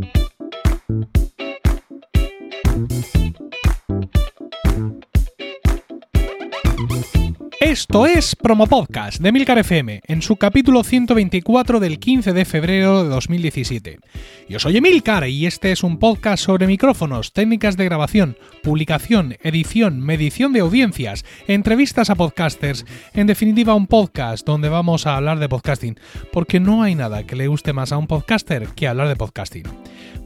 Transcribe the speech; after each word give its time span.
Thank 0.00 0.16
you. 0.16 0.29
Esto 7.70 8.04
es 8.04 8.34
Promo 8.34 8.66
Podcast 8.66 9.20
de 9.20 9.30
Milcar 9.30 9.56
FM, 9.58 10.00
en 10.04 10.22
su 10.22 10.34
capítulo 10.34 10.82
124 10.82 11.78
del 11.78 12.00
15 12.00 12.32
de 12.32 12.44
febrero 12.44 13.04
de 13.04 13.10
2017. 13.10 14.00
Yo 14.48 14.58
soy 14.58 14.78
Emilcar 14.78 15.28
y 15.28 15.46
este 15.46 15.70
es 15.70 15.84
un 15.84 16.00
podcast 16.00 16.42
sobre 16.42 16.66
micrófonos, 16.66 17.32
técnicas 17.32 17.76
de 17.76 17.84
grabación, 17.84 18.36
publicación, 18.64 19.36
edición, 19.44 20.00
medición 20.00 20.52
de 20.52 20.60
audiencias, 20.60 21.24
entrevistas 21.46 22.10
a 22.10 22.16
podcasters, 22.16 22.84
en 23.14 23.28
definitiva 23.28 23.76
un 23.76 23.86
podcast 23.86 24.44
donde 24.44 24.68
vamos 24.68 25.06
a 25.06 25.16
hablar 25.16 25.38
de 25.38 25.48
podcasting, 25.48 25.96
porque 26.32 26.58
no 26.58 26.82
hay 26.82 26.96
nada 26.96 27.22
que 27.22 27.36
le 27.36 27.46
guste 27.46 27.72
más 27.72 27.92
a 27.92 27.98
un 27.98 28.08
podcaster 28.08 28.66
que 28.74 28.88
hablar 28.88 29.06
de 29.06 29.14
podcasting. 29.14 29.62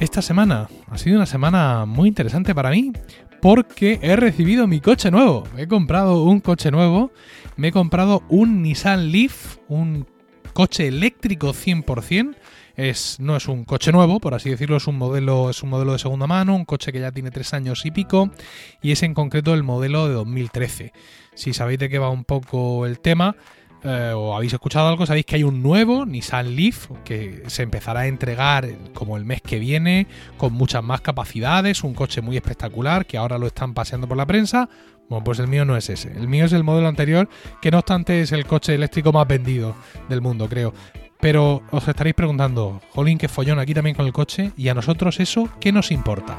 Esta 0.00 0.22
semana 0.22 0.66
ha 0.88 0.96
sido 0.96 1.16
una 1.16 1.26
semana 1.26 1.84
muy 1.84 2.08
interesante 2.08 2.54
para 2.54 2.70
mí 2.70 2.90
porque 3.42 3.98
he 4.00 4.16
recibido 4.16 4.66
mi 4.66 4.80
coche 4.80 5.10
nuevo. 5.10 5.44
He 5.58 5.68
comprado 5.68 6.22
un 6.24 6.40
coche 6.40 6.70
nuevo, 6.70 7.12
me 7.56 7.68
he 7.68 7.72
comprado 7.72 8.22
un 8.30 8.62
Nissan 8.62 9.12
Leaf, 9.12 9.58
un 9.68 10.06
coche 10.54 10.88
eléctrico 10.88 11.52
100%. 11.52 12.34
Es, 12.76 13.20
no 13.20 13.36
es 13.36 13.46
un 13.46 13.64
coche 13.64 13.92
nuevo, 13.92 14.20
por 14.20 14.32
así 14.32 14.48
decirlo, 14.48 14.78
es 14.78 14.86
un 14.86 14.96
modelo, 14.96 15.50
es 15.50 15.62
un 15.62 15.68
modelo 15.68 15.92
de 15.92 15.98
segunda 15.98 16.26
mano, 16.26 16.56
un 16.56 16.64
coche 16.64 16.92
que 16.92 17.00
ya 17.00 17.12
tiene 17.12 17.30
tres 17.30 17.52
años 17.52 17.84
y 17.84 17.90
pico, 17.90 18.30
y 18.80 18.92
es 18.92 19.02
en 19.02 19.12
concreto 19.12 19.52
el 19.52 19.64
modelo 19.64 20.08
de 20.08 20.14
2013. 20.14 20.94
Si 21.34 21.52
sabéis 21.52 21.78
de 21.78 21.90
qué 21.90 21.98
va 21.98 22.08
un 22.08 22.24
poco 22.24 22.86
el 22.86 23.00
tema, 23.00 23.36
eh, 23.82 24.12
o 24.14 24.36
habéis 24.36 24.52
escuchado 24.52 24.88
algo, 24.88 25.06
sabéis 25.06 25.26
que 25.26 25.36
hay 25.36 25.42
un 25.42 25.62
nuevo 25.62 26.04
Nissan 26.04 26.54
Leaf 26.54 26.90
que 27.04 27.42
se 27.46 27.62
empezará 27.62 28.00
a 28.00 28.06
entregar 28.06 28.68
como 28.92 29.16
el 29.16 29.24
mes 29.24 29.40
que 29.40 29.58
viene, 29.58 30.06
con 30.36 30.52
muchas 30.52 30.82
más 30.82 31.00
capacidades, 31.00 31.82
un 31.82 31.94
coche 31.94 32.20
muy 32.20 32.36
espectacular 32.36 33.06
que 33.06 33.16
ahora 33.16 33.38
lo 33.38 33.46
están 33.46 33.74
paseando 33.74 34.06
por 34.06 34.16
la 34.16 34.26
prensa. 34.26 34.68
Bueno, 35.08 35.24
pues 35.24 35.38
el 35.40 35.48
mío 35.48 35.64
no 35.64 35.76
es 35.76 35.90
ese. 35.90 36.12
El 36.12 36.28
mío 36.28 36.44
es 36.44 36.52
el 36.52 36.62
modelo 36.62 36.86
anterior, 36.86 37.28
que 37.60 37.70
no 37.70 37.78
obstante 37.78 38.20
es 38.20 38.32
el 38.32 38.46
coche 38.46 38.74
eléctrico 38.74 39.12
más 39.12 39.26
vendido 39.26 39.74
del 40.08 40.20
mundo, 40.20 40.48
creo. 40.48 40.72
Pero 41.20 41.62
os 41.70 41.86
estaréis 41.86 42.14
preguntando, 42.14 42.80
jolín, 42.90 43.18
qué 43.18 43.28
follón 43.28 43.58
aquí 43.58 43.74
también 43.74 43.96
con 43.96 44.06
el 44.06 44.12
coche, 44.12 44.52
y 44.56 44.68
a 44.68 44.74
nosotros 44.74 45.18
eso, 45.20 45.48
¿qué 45.60 45.72
nos 45.72 45.90
importa? 45.90 46.38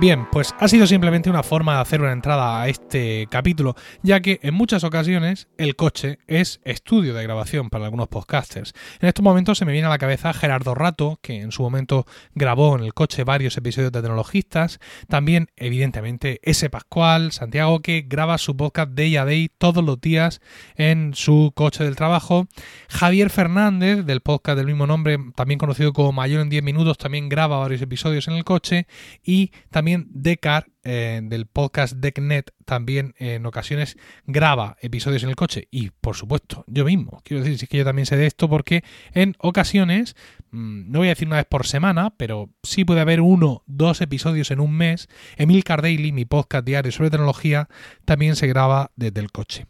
Bien, 0.00 0.26
pues 0.32 0.54
ha 0.58 0.66
sido 0.66 0.86
simplemente 0.86 1.28
una 1.28 1.42
forma 1.42 1.74
de 1.74 1.80
hacer 1.82 2.00
una 2.00 2.12
entrada 2.12 2.62
a 2.62 2.68
este 2.68 3.26
capítulo, 3.30 3.74
ya 4.02 4.20
que 4.20 4.40
en 4.42 4.54
muchas 4.54 4.82
ocasiones 4.82 5.46
el 5.58 5.76
coche 5.76 6.20
es 6.26 6.62
estudio 6.64 7.12
de 7.12 7.22
grabación 7.22 7.68
para 7.68 7.84
algunos 7.84 8.08
podcasters. 8.08 8.72
En 9.00 9.08
estos 9.08 9.22
momentos 9.22 9.58
se 9.58 9.66
me 9.66 9.72
viene 9.72 9.88
a 9.88 9.90
la 9.90 9.98
cabeza 9.98 10.32
Gerardo 10.32 10.74
Rato, 10.74 11.18
que 11.20 11.42
en 11.42 11.52
su 11.52 11.62
momento 11.62 12.06
grabó 12.34 12.78
en 12.78 12.84
el 12.84 12.94
coche 12.94 13.24
varios 13.24 13.58
episodios 13.58 13.92
de 13.92 14.00
Tecnologistas, 14.00 14.78
también 15.06 15.50
evidentemente 15.56 16.40
ese 16.44 16.70
Pascual, 16.70 17.32
Santiago, 17.32 17.80
que 17.80 18.06
graba 18.08 18.38
su 18.38 18.56
podcast 18.56 18.92
Day 18.92 19.18
a 19.18 19.26
Day 19.26 19.50
todos 19.58 19.84
los 19.84 20.00
días 20.00 20.40
en 20.76 21.12
su 21.12 21.52
coche 21.54 21.84
del 21.84 21.96
trabajo, 21.96 22.48
Javier 22.88 23.28
Fernández, 23.28 24.06
del 24.06 24.22
podcast 24.22 24.56
del 24.56 24.66
mismo 24.66 24.86
nombre, 24.86 25.18
también 25.34 25.58
conocido 25.58 25.92
como 25.92 26.12
Mayor 26.12 26.40
en 26.40 26.48
10 26.48 26.62
Minutos, 26.62 26.96
también 26.96 27.28
graba 27.28 27.58
varios 27.58 27.82
episodios 27.82 28.28
en 28.28 28.34
el 28.36 28.44
coche, 28.44 28.86
y 29.22 29.52
también 29.68 29.89
Decar, 30.08 30.68
eh, 30.82 31.20
del 31.22 31.46
podcast 31.46 31.94
DeckNet, 31.96 32.52
también 32.64 33.14
en 33.18 33.44
ocasiones 33.46 33.96
graba 34.26 34.76
episodios 34.80 35.22
en 35.22 35.28
el 35.28 35.36
coche. 35.36 35.68
Y 35.70 35.90
por 35.90 36.16
supuesto, 36.16 36.64
yo 36.66 36.84
mismo. 36.84 37.20
Quiero 37.24 37.42
decir, 37.42 37.58
si 37.58 37.66
que 37.66 37.78
yo 37.78 37.84
también 37.84 38.06
sé 38.06 38.16
de 38.16 38.26
esto 38.26 38.48
porque 38.48 38.82
en 39.12 39.36
ocasiones, 39.38 40.16
mm, 40.50 40.90
no 40.90 41.00
voy 41.00 41.08
a 41.08 41.10
decir 41.10 41.28
una 41.28 41.36
vez 41.36 41.46
por 41.46 41.66
semana, 41.66 42.14
pero 42.16 42.50
sí 42.62 42.84
puede 42.84 43.00
haber 43.00 43.20
uno, 43.20 43.62
dos 43.66 44.00
episodios 44.00 44.50
en 44.50 44.60
un 44.60 44.72
mes. 44.72 45.08
Emil 45.36 45.62
Daily, 45.64 46.12
mi 46.12 46.24
podcast 46.24 46.64
diario 46.64 46.92
sobre 46.92 47.10
tecnología, 47.10 47.68
también 48.04 48.36
se 48.36 48.46
graba 48.46 48.92
desde 48.96 49.20
el 49.20 49.30
coche. 49.30 49.66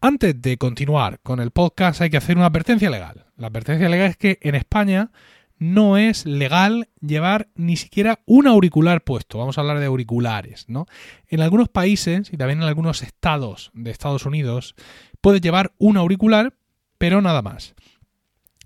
Antes 0.00 0.42
de 0.42 0.58
continuar 0.58 1.20
con 1.22 1.38
el 1.38 1.52
podcast 1.52 2.00
hay 2.00 2.10
que 2.10 2.16
hacer 2.16 2.36
una 2.36 2.46
advertencia 2.46 2.90
legal. 2.90 3.26
La 3.36 3.46
advertencia 3.46 3.88
legal 3.88 4.10
es 4.10 4.16
que 4.16 4.38
en 4.42 4.56
España 4.56 5.12
no 5.62 5.96
es 5.96 6.26
legal 6.26 6.88
llevar 7.00 7.48
ni 7.54 7.76
siquiera 7.76 8.18
un 8.26 8.48
auricular 8.48 9.04
puesto. 9.04 9.38
Vamos 9.38 9.56
a 9.56 9.60
hablar 9.60 9.78
de 9.78 9.86
auriculares, 9.86 10.68
¿no? 10.68 10.86
En 11.28 11.40
algunos 11.40 11.68
países 11.68 12.32
y 12.32 12.36
también 12.36 12.60
en 12.60 12.68
algunos 12.68 13.02
estados 13.02 13.70
de 13.72 13.92
Estados 13.92 14.26
Unidos 14.26 14.74
puedes 15.20 15.40
llevar 15.40 15.72
un 15.78 15.96
auricular, 15.96 16.54
pero 16.98 17.22
nada 17.22 17.42
más. 17.42 17.74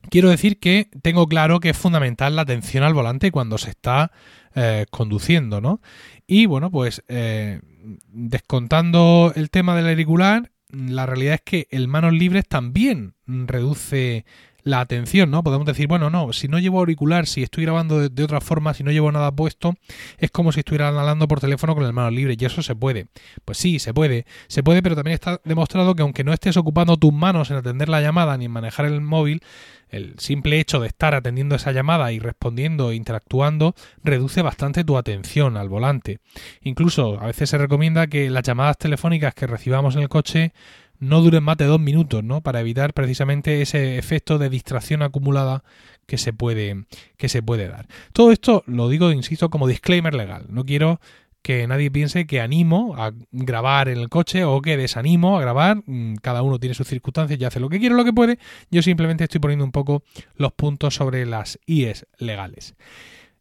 Quiero 0.09 0.31
decir 0.31 0.59
que 0.59 0.89
tengo 1.03 1.27
claro 1.27 1.61
que 1.61 1.71
es 1.71 1.77
fundamental 1.77 2.35
la 2.35 2.43
atención 2.43 2.83
al 2.83 2.95
volante 2.95 3.31
cuando 3.31 3.59
se 3.59 3.71
está 3.71 4.11
eh, 4.55 4.87
conduciendo, 4.91 5.61
¿no? 5.61 5.83
Y 6.27 6.47
bueno, 6.47 6.71
pues 6.71 7.05
eh, 7.09 7.61
descontando 8.09 9.33
el 9.37 9.51
tema 9.51 9.77
del 9.77 9.89
auricular, 9.89 10.51
la 10.71 11.05
realidad 11.05 11.35
es 11.35 11.43
que 11.43 11.69
el 11.71 11.89
manos 11.89 12.15
libres 12.15 12.49
también 12.49 13.17
reduce 13.27 14.25
la 14.67 14.81
atención, 14.81 15.31
¿no? 15.31 15.45
Podemos 15.45 15.65
decir, 15.65 15.87
bueno, 15.87 16.11
no, 16.11 16.33
si 16.33 16.49
no 16.49 16.59
llevo 16.59 16.81
auricular, 16.81 17.29
si 17.29 17.45
estoy 17.45 17.63
grabando 17.63 18.09
de, 18.09 18.25
otra 18.25 18.41
forma, 18.41 18.75
si 18.75 18.83
no 18.83 18.91
llevo 18.91 19.13
nada 19.13 19.31
puesto, 19.31 19.77
es 20.19 20.33
como 20.33 20.51
si 20.51 20.61
estuviera 20.61 20.89
hablando 20.89 21.29
por 21.29 21.39
teléfono 21.39 21.77
con 21.77 21.85
el 21.85 21.93
mano 21.93 22.11
libre 22.11 22.37
y 22.37 22.45
eso 22.45 22.63
se 22.63 22.75
puede. 22.75 23.07
Pues 23.45 23.59
sí, 23.59 23.79
se 23.79 23.95
puede, 23.95 24.27
se 24.49 24.65
puede, 24.65 24.83
pero 24.83 24.97
también 24.97 25.15
está 25.15 25.41
demostrado 25.45 25.95
que 25.95 26.03
aunque 26.03 26.25
no 26.25 26.33
estés 26.33 26.57
ocupando 26.57 26.97
tus 26.97 27.13
manos 27.13 27.49
en 27.53 27.59
atender 27.59 27.89
la 27.89 28.01
llamada 28.01 28.37
ni 28.37 28.47
en 28.47 28.51
manejar 28.51 28.87
el 28.87 29.01
móvil, 29.01 29.41
el 29.89 30.19
simple 30.19 30.59
hecho 30.59 30.81
de 30.81 30.89
estar 30.89 31.15
atendiendo 31.15 31.55
esa 31.55 31.71
llamada 31.71 32.11
y 32.11 32.19
respondiendo 32.19 32.91
e 32.91 32.97
interactuando 32.97 33.77
reduce 34.03 34.43
bastante 34.43 34.83
tu 34.83 34.97
atención 34.99 35.57
al 35.57 35.69
volante. 35.69 36.19
Incluso 36.63 37.21
a 37.21 37.27
veces 37.27 37.51
se 37.51 37.59
recomienda 37.59 38.09
que 38.09 38.31
las 38.31 38.43
llamadas 38.43 38.79
telefónicas 38.79 39.33
que 39.33 39.47
recibamos 39.47 39.95
en 39.95 40.03
el 40.03 40.09
coche 40.09 40.53
no 40.99 41.21
duren 41.21 41.43
más 41.43 41.57
de 41.57 41.67
dos 41.67 41.81
minutos, 41.81 42.25
¿no? 42.25 42.41
Para 42.41 42.61
evitar 42.61 42.93
precisamente 42.95 43.63
ese 43.63 43.99
efecto 43.99 44.39
de 44.39 44.49
distracción 44.49 45.03
acumulada 45.03 45.65
que 46.07 46.19
se 46.19 46.33
puede, 46.33 46.85
que 47.17 47.29
se 47.29 47.43
puede 47.43 47.69
dar. 47.69 47.87
Todo 48.13 48.33
esto 48.33 48.63
lo 48.67 48.89
digo, 48.89 49.11
insisto, 49.11 49.51
como 49.51 49.67
disclaimer 49.67 50.15
legal. 50.15 50.47
No 50.49 50.65
quiero 50.65 51.01
que 51.47 51.67
nadie 51.69 51.93
piense 51.93 52.27
que 52.27 52.41
animo 52.41 52.97
a 52.97 53.13
grabar 53.31 53.89
en 53.89 53.99
el 53.99 54.09
coche 54.09 54.45
o 54.45 54.61
que 54.61 54.77
desanimo 54.77 55.39
a 55.39 55.41
grabar. 55.41 55.83
Mm, 55.87 56.17
cada 56.17 56.43
uno 56.43 56.59
tiene 56.59 56.75
sus 56.75 56.89
circunstancias 56.89 57.41
y 57.41 57.45
hace 57.45 57.61
lo 57.61 57.69
que 57.69 57.79
quiere, 57.79 57.95
lo 57.95 58.05
que 58.05 58.13
puede. 58.13 58.41
Yo 58.69 58.83
simplemente 58.83 59.23
estoy 59.23 59.41
poniendo 59.41 59.65
un 59.65 59.71
poco 59.71 60.03
los 60.35 60.53
puntos 60.53 60.97
sobre 60.97 61.25
las 61.25 61.61
IES 61.67 62.07
legales. 62.19 62.75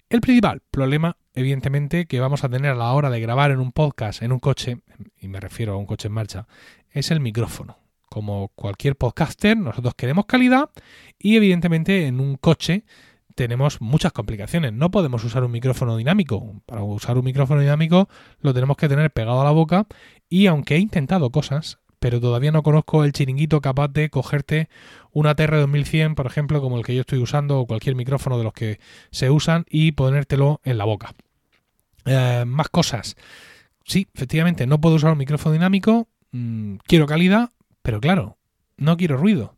El 0.08 0.22
principal 0.22 0.62
problema, 0.70 1.18
evidentemente, 1.34 2.06
que 2.06 2.20
vamos 2.20 2.44
a 2.44 2.50
tener 2.50 2.72
a 2.72 2.76
la 2.76 2.92
hora 2.92 3.10
de 3.10 3.20
grabar 3.20 3.50
en 3.50 3.60
un 3.60 3.72
podcast, 3.72 4.22
en 4.22 4.32
un 4.32 4.40
coche, 4.40 4.82
y 5.20 5.28
me 5.28 5.40
refiero 5.40 5.74
a 5.74 5.78
un 5.78 5.88
coche 5.88 6.08
en 6.08 6.14
marcha, 6.14 6.46
es 6.96 7.12
el 7.12 7.20
micrófono. 7.20 7.78
Como 8.09 8.50
cualquier 8.56 8.96
podcaster, 8.96 9.58
nosotros 9.58 9.94
queremos 9.96 10.26
calidad 10.26 10.70
y 11.20 11.36
evidentemente 11.36 12.08
en 12.08 12.20
un 12.20 12.38
coche 12.38 12.86
tenemos 13.36 13.82
muchas 13.82 14.14
complicaciones. 14.14 14.72
No 14.72 14.90
podemos 14.90 15.24
usar 15.26 15.44
un 15.44 15.52
micrófono 15.52 15.97
dinámico. 15.97 16.62
Para 16.66 16.82
usar 16.82 17.18
un 17.18 17.26
micrófono 17.26 17.59
dinámico 17.59 18.08
lo 18.40 18.53
tenemos 18.53 18.78
que 18.78 18.88
tener 18.88 19.12
pegado 19.12 19.42
a 19.42 19.44
la 19.44 19.52
boca 19.52 19.86
y 20.30 20.47
aunque 20.47 20.76
he 20.76 20.80
intentado 20.80 21.30
cosas, 21.30 21.80
pero 22.00 22.22
todavía 22.22 22.53
no 22.53 22.64
conozco 22.64 23.03
el 23.03 23.12
chiringuito 23.12 23.59
capaz 23.59 23.90
de 23.90 24.09
cogerte 24.09 24.70
una 25.12 25.36
TR2100, 25.36 26.16
por 26.16 26.28
ejemplo, 26.28 26.62
como 26.62 26.78
el 26.78 26.86
que 26.86 26.96
yo 26.96 27.02
estoy 27.02 27.20
usando 27.20 27.59
o 27.59 27.68
cualquier 27.68 27.96
micrófono 27.96 28.38
de 28.38 28.46
los 28.46 28.53
que 28.53 28.80
se 29.12 29.30
usan 29.30 29.66
y 29.70 29.91
ponértelo 29.91 30.62
en 30.64 30.78
la 30.78 30.86
boca. 30.86 31.14
Eh, 32.06 32.46
más 32.48 32.70
cosas. 32.70 33.18
Sí, 33.84 34.08
efectivamente, 34.14 34.66
no 34.66 34.80
puedo 34.80 34.96
usar 34.96 35.12
un 35.12 35.18
micrófono 35.18 35.53
dinámico, 35.53 36.08
Mm, 36.35 36.79
quiero 36.85 37.05
calidad, 37.05 37.52
pero 37.82 38.02
claro, 38.02 38.37
no 38.76 38.97
quiero 38.97 39.16
ruido. 39.16 39.58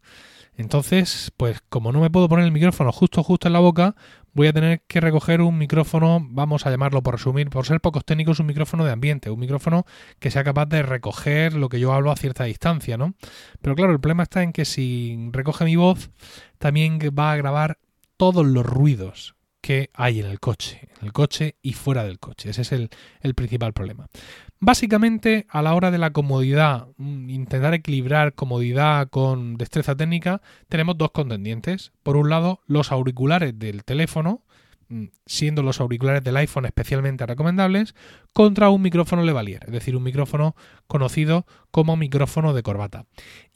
Entonces, 0.57 1.31
pues 1.35 1.59
como 1.69 1.91
no 1.91 2.01
me 2.01 2.11
puedo 2.11 2.29
poner 2.29 2.45
el 2.45 2.51
micrófono 2.51 2.91
justo 2.91 3.23
justo 3.23 3.47
en 3.47 3.53
la 3.53 3.59
boca, 3.59 3.95
voy 4.33 4.45
a 4.45 4.53
tener 4.53 4.83
que 4.87 5.01
recoger 5.01 5.41
un 5.41 5.57
micrófono, 5.57 6.19
vamos 6.29 6.67
a 6.67 6.69
llamarlo 6.69 7.01
por 7.01 7.15
resumir, 7.15 7.49
por 7.49 7.65
ser 7.65 7.81
pocos 7.81 8.05
técnicos, 8.05 8.39
un 8.39 8.45
micrófono 8.45 8.85
de 8.85 8.91
ambiente, 8.91 9.31
un 9.31 9.39
micrófono 9.39 9.85
que 10.19 10.29
sea 10.29 10.43
capaz 10.43 10.67
de 10.67 10.83
recoger 10.83 11.53
lo 11.55 11.67
que 11.67 11.79
yo 11.79 11.93
hablo 11.93 12.11
a 12.11 12.15
cierta 12.15 12.43
distancia, 12.43 12.95
¿no? 12.95 13.15
Pero 13.59 13.75
claro, 13.75 13.93
el 13.93 13.99
problema 13.99 14.23
está 14.23 14.43
en 14.43 14.53
que 14.53 14.65
si 14.65 15.29
recoge 15.31 15.65
mi 15.65 15.77
voz, 15.77 16.11
también 16.59 16.99
va 17.17 17.31
a 17.31 17.37
grabar 17.37 17.79
todos 18.17 18.45
los 18.45 18.65
ruidos 18.65 19.36
que 19.67 19.89
hay 19.93 20.21
en 20.21 20.27
el 20.27 20.39
coche, 20.39 20.87
en 20.97 21.07
el 21.07 21.11
coche 21.11 21.57
y 21.61 21.73
fuera 21.73 22.05
del 22.05 22.19
coche. 22.19 22.51
Ese 22.51 22.61
es 22.61 22.71
el, 22.71 22.89
el 23.19 23.35
principal 23.35 23.73
problema. 23.73 24.07
Básicamente, 24.61 25.45
a 25.49 25.61
la 25.61 25.75
hora 25.75 25.91
de 25.91 25.97
la 25.97 26.13
comodidad, 26.13 26.87
mm, 26.95 27.29
intentar 27.29 27.73
equilibrar 27.73 28.33
comodidad 28.33 29.09
con 29.09 29.57
destreza 29.57 29.93
técnica, 29.93 30.41
tenemos 30.69 30.97
dos 30.97 31.11
contendientes. 31.11 31.91
Por 32.01 32.15
un 32.15 32.29
lado, 32.29 32.61
los 32.65 32.93
auriculares 32.93 33.59
del 33.59 33.83
teléfono, 33.83 34.41
mm, 34.87 35.07
siendo 35.25 35.63
los 35.63 35.81
auriculares 35.81 36.23
del 36.23 36.37
iPhone 36.37 36.65
especialmente 36.65 37.25
recomendables, 37.25 37.93
contra 38.31 38.69
un 38.69 38.81
micrófono 38.81 39.21
Levalier, 39.21 39.65
es 39.65 39.73
decir, 39.73 39.97
un 39.97 40.03
micrófono 40.03 40.55
conocido 40.87 41.45
como 41.71 41.97
micrófono 41.97 42.53
de 42.53 42.63
corbata. 42.63 43.05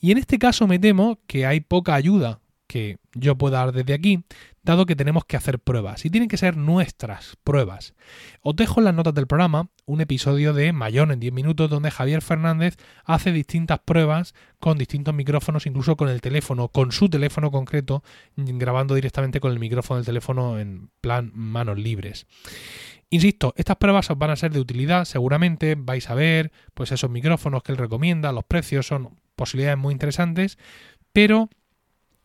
Y 0.02 0.12
en 0.12 0.18
este 0.18 0.40
caso 0.40 0.68
me 0.68 0.78
temo 0.78 1.22
que 1.25 1.46
hay 1.46 1.62
poca 1.62 1.96
ayuda 1.96 2.42
que 2.71 3.00
yo 3.13 3.38
pueda 3.38 3.57
dar 3.57 3.73
desde 3.73 3.94
aquí, 3.94 4.23
dado 4.63 4.85
que 4.85 4.95
tenemos 4.95 5.25
que 5.25 5.35
hacer 5.35 5.59
pruebas 5.59 6.06
y 6.06 6.09
tienen 6.09 6.29
que 6.29 6.38
ser 6.38 6.56
nuestras 6.56 7.35
pruebas. 7.44 7.95
Os 8.44 8.56
dejo 8.56 8.79
en 8.79 8.85
las 8.85 8.95
notas 8.95 9.13
del 9.13 9.27
programa 9.27 9.68
un 9.85 10.00
episodio 10.00 10.53
de 10.53 10.71
Mayón 10.71 11.12
en 11.12 11.19
10 11.19 11.33
minutos 11.33 11.69
donde 11.69 11.91
Javier 11.91 12.21
Fernández 12.21 12.77
hace 13.03 13.33
distintas 13.33 13.79
pruebas 13.79 14.33
con 14.62 14.77
distintos 14.77 15.13
micrófonos, 15.13 15.65
incluso 15.65 15.97
con 15.97 16.07
el 16.07 16.21
teléfono, 16.21 16.69
con 16.69 16.94
su 16.94 17.09
teléfono 17.09 17.51
concreto, 17.51 18.06
grabando 18.38 18.95
directamente 18.95 19.41
con 19.41 19.51
el 19.51 19.59
micrófono 19.59 19.97
del 19.97 20.06
teléfono 20.06 20.57
en 20.57 20.91
plan 21.01 21.29
manos 21.35 21.77
libres. 21.77 22.25
Insisto, 23.09 23.53
estas 23.57 23.75
pruebas 23.75 24.09
os 24.09 24.17
van 24.17 24.29
a 24.29 24.38
ser 24.38 24.53
de 24.53 24.62
utilidad, 24.62 25.03
seguramente 25.03 25.75
vais 25.77 26.09
a 26.09 26.15
ver 26.15 26.53
pues 26.74 26.94
esos 26.94 27.09
micrófonos 27.09 27.63
que 27.63 27.74
él 27.74 27.77
recomienda, 27.77 28.31
los 28.31 28.45
precios 28.45 28.88
son 28.88 29.19
posibilidades 29.35 29.77
muy 29.77 29.91
interesantes, 29.91 30.57
pero 31.12 31.50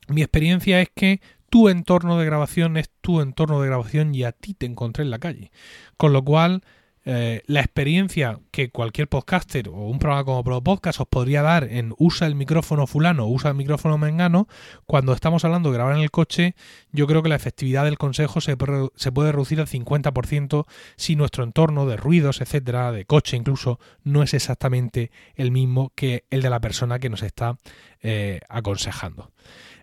mi 0.09 0.23
experiencia 0.23 0.81
es 0.81 0.89
que 0.95 1.21
tu 1.51 1.69
entorno 1.69 2.19
de 2.19 2.27
grabación 2.27 2.77
es 2.77 2.91
tu 3.01 3.21
entorno 3.21 3.61
de 3.61 3.69
grabación 3.69 4.15
y 4.15 4.25
a 4.25 4.33
ti 4.33 4.55
te 4.55 4.67
encontré 4.67 5.05
en 5.05 5.11
la 5.11 5.19
calle. 5.19 5.51
Con 5.97 6.13
lo 6.13 6.25
cual, 6.25 6.63
eh, 7.09 7.43
la 7.47 7.61
experiencia 7.61 8.41
que 8.51 8.71
cualquier 8.71 9.09
podcaster 9.09 9.69
o 9.69 9.75
un 9.75 10.01
programa 10.01 10.25
como 10.25 10.43
Pro 10.43 10.61
Podcast 10.61 11.01
os 11.01 11.07
podría 11.07 11.41
dar 11.41 11.63
en 11.63 11.95
usa 11.99 12.27
el 12.27 12.35
micrófono 12.35 12.89
fulano, 12.89 13.29
usa 13.29 13.51
el 13.51 13.57
micrófono 13.57 13.97
mengano, 13.97 14.49
cuando 14.87 15.13
estamos 15.13 15.45
hablando 15.45 15.71
de 15.71 15.77
grabar 15.77 15.95
en 15.95 16.03
el 16.03 16.11
coche, 16.11 16.57
yo 16.91 17.07
creo 17.07 17.23
que 17.23 17.29
la 17.29 17.37
efectividad 17.37 17.85
del 17.85 17.97
consejo 17.97 18.41
se, 18.41 18.57
puede 18.57 19.31
reducir 19.31 19.61
al 19.61 19.69
50% 19.69 20.67
si 20.97 21.15
nuestro 21.15 21.45
entorno 21.45 21.87
de 21.87 21.97
ruidos, 21.97 22.41
etcétera, 22.41 22.91
de 22.91 23.05
coche 23.05 23.37
incluso, 23.37 23.79
no 24.03 24.25
es 24.25 24.35
exactamente 24.35 25.13
el 25.37 25.53
mismo 25.53 25.93
que 25.95 26.25
el 26.31 26.43
de 26.43 26.51
la 26.51 26.61
persona 26.61 26.99
que 26.99 27.09
nos 27.09 27.23
está 27.23 27.57
eh, 28.03 28.41
aconsejando. 28.49 29.31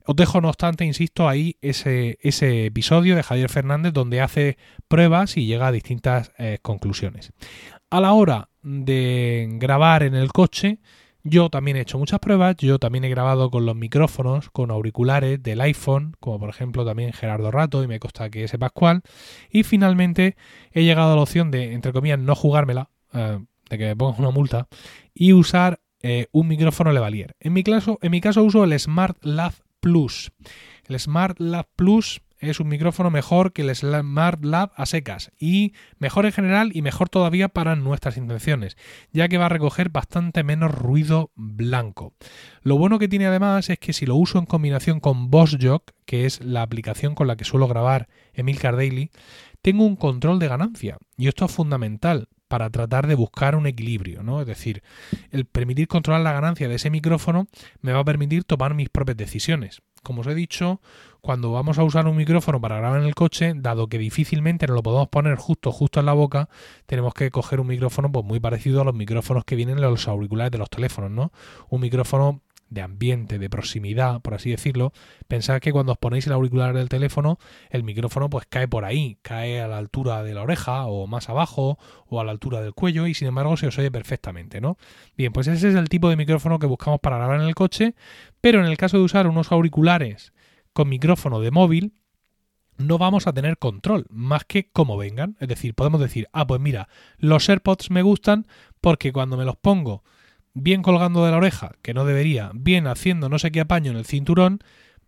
Os 0.05 0.15
dejo, 0.15 0.41
no 0.41 0.49
obstante, 0.49 0.85
insisto, 0.85 1.29
ahí 1.29 1.57
ese, 1.61 2.17
ese 2.21 2.65
episodio 2.65 3.15
de 3.15 3.23
Javier 3.23 3.49
Fernández 3.49 3.93
donde 3.93 4.21
hace 4.21 4.57
pruebas 4.87 5.37
y 5.37 5.45
llega 5.45 5.67
a 5.67 5.71
distintas 5.71 6.31
eh, 6.37 6.59
conclusiones. 6.61 7.31
A 7.89 8.01
la 8.01 8.13
hora 8.13 8.49
de 8.61 9.47
grabar 9.53 10.03
en 10.03 10.15
el 10.15 10.31
coche, 10.31 10.79
yo 11.23 11.49
también 11.49 11.77
he 11.77 11.81
hecho 11.81 11.97
muchas 11.97 12.19
pruebas, 12.19 12.57
yo 12.57 12.79
también 12.79 13.05
he 13.05 13.09
grabado 13.09 13.49
con 13.49 13.65
los 13.65 13.77
micrófonos, 13.77 14.49
con 14.49 14.71
auriculares 14.71 15.41
del 15.41 15.61
iPhone, 15.61 16.15
como 16.19 16.37
por 16.37 16.49
ejemplo 16.49 16.85
también 16.85 17.13
Gerardo 17.13 17.49
Rato 17.49 17.81
y 17.81 17.87
me 17.87 17.99
consta 17.99 18.29
que 18.29 18.43
ese 18.43 18.59
Pascual, 18.59 19.03
y 19.49 19.63
finalmente 19.63 20.35
he 20.71 20.83
llegado 20.83 21.13
a 21.13 21.15
la 21.15 21.21
opción 21.21 21.49
de, 21.49 21.71
entre 21.71 21.93
comillas, 21.93 22.19
no 22.19 22.35
jugármela, 22.35 22.89
eh, 23.13 23.39
de 23.69 23.77
que 23.77 23.85
me 23.85 23.95
pongas 23.95 24.19
una 24.19 24.31
multa, 24.31 24.67
y 25.13 25.31
usar 25.31 25.79
eh, 26.01 26.27
un 26.33 26.49
micrófono 26.49 26.91
Levalier. 26.91 27.35
En 27.39 27.53
mi, 27.53 27.63
caso, 27.63 27.97
en 28.01 28.11
mi 28.11 28.19
caso 28.19 28.43
uso 28.43 28.65
el 28.65 28.77
Smart 28.77 29.17
Lab 29.23 29.53
Plus. 29.83 30.31
El 30.87 30.97
Smart 30.97 31.41
Lab 31.41 31.67
Plus 31.75 32.21
es 32.39 32.61
un 32.61 32.69
micrófono 32.69 33.11
mejor 33.11 33.51
que 33.51 33.63
el 33.63 33.75
Smart 33.75 34.45
Lab 34.45 34.71
a 34.77 34.85
secas 34.85 35.33
y 35.37 35.73
mejor 35.97 36.25
en 36.25 36.31
general 36.31 36.71
y 36.73 36.81
mejor 36.81 37.09
todavía 37.09 37.49
para 37.49 37.75
nuestras 37.75 38.15
intenciones, 38.15 38.77
ya 39.11 39.27
que 39.27 39.37
va 39.37 39.47
a 39.47 39.49
recoger 39.49 39.89
bastante 39.89 40.41
menos 40.45 40.73
ruido 40.73 41.31
blanco. 41.35 42.13
Lo 42.61 42.77
bueno 42.77 42.97
que 42.97 43.09
tiene 43.09 43.27
además 43.27 43.69
es 43.69 43.77
que 43.77 43.91
si 43.91 44.05
lo 44.05 44.15
uso 44.15 44.39
en 44.39 44.45
combinación 44.45 45.01
con 45.01 45.29
BossJock, 45.29 45.91
que 46.05 46.25
es 46.25 46.41
la 46.41 46.61
aplicación 46.61 47.13
con 47.13 47.27
la 47.27 47.35
que 47.35 47.43
suelo 47.43 47.67
grabar 47.67 48.07
Emilcar 48.33 48.77
Daily, 48.77 49.11
tengo 49.61 49.85
un 49.85 49.97
control 49.97 50.39
de 50.39 50.47
ganancia 50.47 50.97
y 51.17 51.27
esto 51.27 51.43
es 51.43 51.51
fundamental 51.51 52.29
para 52.53 52.69
tratar 52.69 53.07
de 53.07 53.15
buscar 53.15 53.55
un 53.55 53.65
equilibrio, 53.65 54.21
¿no? 54.21 54.39
Es 54.39 54.45
decir, 54.45 54.83
el 55.31 55.45
permitir 55.45 55.87
controlar 55.87 56.21
la 56.21 56.33
ganancia 56.33 56.69
de 56.69 56.75
ese 56.75 56.91
micrófono 56.91 57.47
me 57.81 57.93
va 57.93 58.01
a 58.01 58.05
permitir 58.05 58.43
tomar 58.43 58.75
mis 58.75 58.89
propias 58.89 59.17
decisiones. 59.17 59.81
Como 60.03 60.21
os 60.21 60.27
he 60.27 60.35
dicho, 60.35 60.79
cuando 61.21 61.51
vamos 61.51 61.79
a 61.79 61.83
usar 61.83 62.05
un 62.05 62.15
micrófono 62.15 62.61
para 62.61 62.77
grabar 62.77 63.01
en 63.01 63.07
el 63.07 63.15
coche, 63.15 63.53
dado 63.55 63.87
que 63.87 63.97
difícilmente 63.97 64.67
nos 64.67 64.75
lo 64.75 64.83
podemos 64.83 65.07
poner 65.07 65.35
justo 65.35 65.71
justo 65.71 65.99
en 65.99 66.05
la 66.05 66.13
boca, 66.13 66.47
tenemos 66.85 67.15
que 67.15 67.31
coger 67.31 67.59
un 67.59 67.65
micrófono 67.65 68.11
pues 68.11 68.23
muy 68.23 68.39
parecido 68.39 68.81
a 68.81 68.83
los 68.83 68.93
micrófonos 68.93 69.45
que 69.45 69.55
vienen 69.55 69.79
en 69.79 69.81
los 69.81 70.07
auriculares 70.07 70.51
de 70.51 70.59
los 70.59 70.69
teléfonos, 70.69 71.09
¿no? 71.09 71.31
Un 71.69 71.81
micrófono 71.81 72.43
de 72.73 72.81
ambiente, 72.81 73.39
de 73.39 73.49
proximidad, 73.49 74.21
por 74.21 74.33
así 74.33 74.49
decirlo, 74.49 74.93
pensad 75.27 75.59
que 75.59 75.71
cuando 75.71 75.93
os 75.93 75.97
ponéis 75.97 76.27
el 76.27 76.33
auricular 76.33 76.73
del 76.73 76.89
teléfono, 76.89 77.37
el 77.69 77.83
micrófono 77.83 78.29
pues 78.29 78.45
cae 78.49 78.67
por 78.67 78.85
ahí, 78.85 79.17
cae 79.21 79.61
a 79.61 79.67
la 79.67 79.77
altura 79.77 80.23
de 80.23 80.33
la 80.33 80.41
oreja 80.41 80.85
o 80.85 81.07
más 81.07 81.29
abajo 81.29 81.77
o 82.07 82.19
a 82.19 82.23
la 82.23 82.31
altura 82.31 82.61
del 82.61 82.73
cuello 82.73 83.07
y 83.07 83.13
sin 83.13 83.27
embargo 83.27 83.55
se 83.57 83.67
os 83.67 83.77
oye 83.77 83.91
perfectamente, 83.91 84.61
¿no? 84.61 84.77
Bien, 85.15 85.31
pues 85.31 85.47
ese 85.47 85.69
es 85.69 85.75
el 85.75 85.89
tipo 85.89 86.09
de 86.09 86.15
micrófono 86.15 86.59
que 86.59 86.67
buscamos 86.67 86.99
para 86.99 87.17
grabar 87.17 87.39
en 87.39 87.47
el 87.47 87.55
coche, 87.55 87.95
pero 88.41 88.59
en 88.59 88.65
el 88.65 88.77
caso 88.77 88.97
de 88.97 89.03
usar 89.03 89.27
unos 89.27 89.51
auriculares 89.51 90.33
con 90.73 90.89
micrófono 90.89 91.39
de 91.39 91.51
móvil, 91.51 91.93
no 92.77 92.97
vamos 92.97 93.27
a 93.27 93.33
tener 93.33 93.59
control, 93.59 94.07
más 94.09 94.45
que 94.45 94.71
como 94.71 94.97
vengan. 94.97 95.37
Es 95.39 95.47
decir, 95.47 95.75
podemos 95.75 96.01
decir, 96.01 96.27
ah, 96.33 96.47
pues 96.47 96.59
mira, 96.59 96.89
los 97.17 97.47
AirPods 97.47 97.91
me 97.91 98.01
gustan 98.01 98.47
porque 98.81 99.13
cuando 99.13 99.37
me 99.37 99.45
los 99.45 99.55
pongo 99.55 100.03
bien 100.53 100.81
colgando 100.81 101.25
de 101.25 101.31
la 101.31 101.37
oreja, 101.37 101.73
que 101.81 101.93
no 101.93 102.05
debería, 102.05 102.51
bien 102.53 102.87
haciendo 102.87 103.29
no 103.29 103.39
sé 103.39 103.51
qué 103.51 103.61
apaño 103.61 103.91
en 103.91 103.97
el 103.97 104.05
cinturón, 104.05 104.59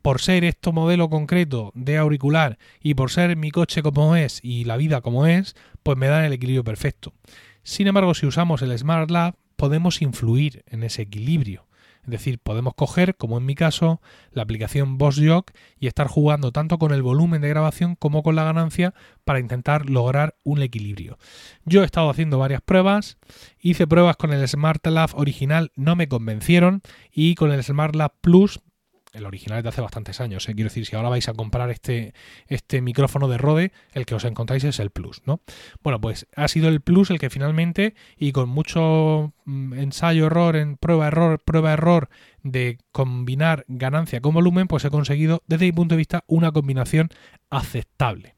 por 0.01 0.21
ser 0.21 0.43
este 0.43 0.71
modelo 0.71 1.09
concreto 1.09 1.71
de 1.73 1.97
auricular 1.97 2.59
y 2.79 2.93
por 2.93 3.09
ser 3.09 3.35
mi 3.37 3.49
coche 3.49 3.81
como 3.81 4.15
es 4.15 4.39
y 4.43 4.63
la 4.65 4.77
vida 4.77 5.01
como 5.01 5.25
es, 5.25 5.55
pues 5.81 5.97
me 5.97 6.07
dan 6.07 6.23
el 6.25 6.33
equilibrio 6.33 6.63
perfecto. 6.63 7.13
Sin 7.63 7.87
embargo, 7.87 8.13
si 8.13 8.27
usamos 8.27 8.61
el 8.61 8.77
Smart 8.77 9.09
Lab, 9.09 9.35
podemos 9.55 10.03
influir 10.03 10.63
en 10.67 10.83
ese 10.83 11.01
equilibrio. 11.01 11.64
Es 12.05 12.11
decir, 12.11 12.39
podemos 12.39 12.75
coger, 12.75 13.15
como 13.15 13.37
en 13.37 13.45
mi 13.45 13.55
caso, 13.55 13.99
la 14.31 14.43
aplicación 14.43 14.97
Boss 14.97 15.19
Jock 15.23 15.51
y 15.79 15.87
estar 15.87 16.07
jugando 16.07 16.51
tanto 16.51 16.77
con 16.77 16.93
el 16.93 17.01
volumen 17.01 17.41
de 17.41 17.49
grabación 17.49 17.95
como 17.95 18.21
con 18.21 18.35
la 18.35 18.43
ganancia 18.43 18.93
para 19.23 19.39
intentar 19.39 19.89
lograr 19.89 20.35
un 20.43 20.61
equilibrio. 20.61 21.17
Yo 21.65 21.81
he 21.81 21.85
estado 21.85 22.09
haciendo 22.09 22.37
varias 22.37 22.61
pruebas, 22.61 23.17
hice 23.59 23.87
pruebas 23.87 24.17
con 24.17 24.31
el 24.33 24.47
Smart 24.47 24.85
Lab 24.85 25.11
original, 25.15 25.71
no 25.75 25.95
me 25.95 26.07
convencieron 26.07 26.81
y 27.11 27.33
con 27.33 27.51
el 27.51 27.63
Smart 27.63 27.95
Lab 27.95 28.13
Plus 28.21 28.59
el 29.15 29.25
original 29.25 29.59
es 29.59 29.63
de 29.63 29.69
hace 29.69 29.81
bastantes 29.81 30.21
años. 30.21 30.47
¿eh? 30.47 30.53
Quiero 30.53 30.69
decir, 30.69 30.85
si 30.85 30.95
ahora 30.95 31.09
vais 31.09 31.27
a 31.29 31.33
comprar 31.33 31.69
este, 31.69 32.13
este 32.47 32.81
micrófono 32.81 33.27
de 33.27 33.37
Rode, 33.37 33.71
el 33.93 34.05
que 34.05 34.15
os 34.15 34.25
encontráis 34.25 34.63
es 34.63 34.79
el 34.79 34.91
Plus, 34.91 35.21
¿no? 35.25 35.41
Bueno, 35.81 35.99
pues 35.99 36.27
ha 36.35 36.47
sido 36.47 36.67
el 36.67 36.81
Plus 36.81 37.09
el 37.09 37.19
que 37.19 37.29
finalmente, 37.29 37.95
y 38.17 38.31
con 38.31 38.49
mucho 38.49 39.33
mm, 39.45 39.73
ensayo, 39.73 40.27
error, 40.27 40.55
en 40.55 40.77
prueba, 40.77 41.07
error, 41.07 41.39
prueba, 41.43 41.73
error, 41.73 42.09
de 42.43 42.77
combinar 42.91 43.65
ganancia 43.67 44.21
con 44.21 44.33
volumen, 44.33 44.67
pues 44.67 44.85
he 44.85 44.89
conseguido, 44.89 45.41
desde 45.47 45.65
mi 45.65 45.71
punto 45.71 45.95
de 45.95 45.99
vista, 45.99 46.23
una 46.27 46.51
combinación 46.51 47.09
aceptable. 47.49 48.35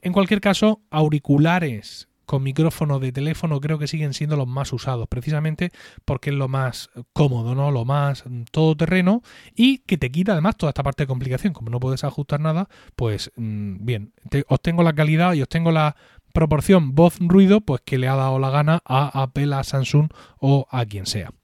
En 0.00 0.12
cualquier 0.12 0.40
caso, 0.40 0.82
auriculares 0.90 2.08
con 2.32 2.42
micrófono 2.42 2.98
de 2.98 3.12
teléfono 3.12 3.60
creo 3.60 3.78
que 3.78 3.86
siguen 3.86 4.14
siendo 4.14 4.38
los 4.38 4.48
más 4.48 4.72
usados, 4.72 5.06
precisamente 5.06 5.70
porque 6.06 6.30
es 6.30 6.36
lo 6.36 6.48
más 6.48 6.88
cómodo, 7.12 7.54
¿no? 7.54 7.70
Lo 7.70 7.84
más 7.84 8.24
todoterreno 8.50 9.20
y 9.54 9.80
que 9.80 9.98
te 9.98 10.10
quita 10.10 10.32
además 10.32 10.56
toda 10.56 10.70
esta 10.70 10.82
parte 10.82 11.02
de 11.02 11.08
complicación. 11.08 11.52
Como 11.52 11.68
no 11.68 11.78
puedes 11.78 12.04
ajustar 12.04 12.40
nada, 12.40 12.70
pues 12.96 13.30
mm, 13.36 13.84
bien, 13.84 14.14
obtengo 14.48 14.82
la 14.82 14.94
calidad 14.94 15.34
y 15.34 15.42
obtengo 15.42 15.72
la 15.72 15.94
proporción 16.32 16.94
voz-ruido, 16.94 17.60
pues 17.60 17.82
que 17.84 17.98
le 17.98 18.08
ha 18.08 18.16
dado 18.16 18.38
la 18.38 18.48
gana 18.48 18.80
a 18.86 19.24
Apple, 19.24 19.54
a 19.54 19.62
Samsung 19.62 20.08
o 20.38 20.66
a 20.70 20.86
quien 20.86 21.04
sea. 21.04 21.34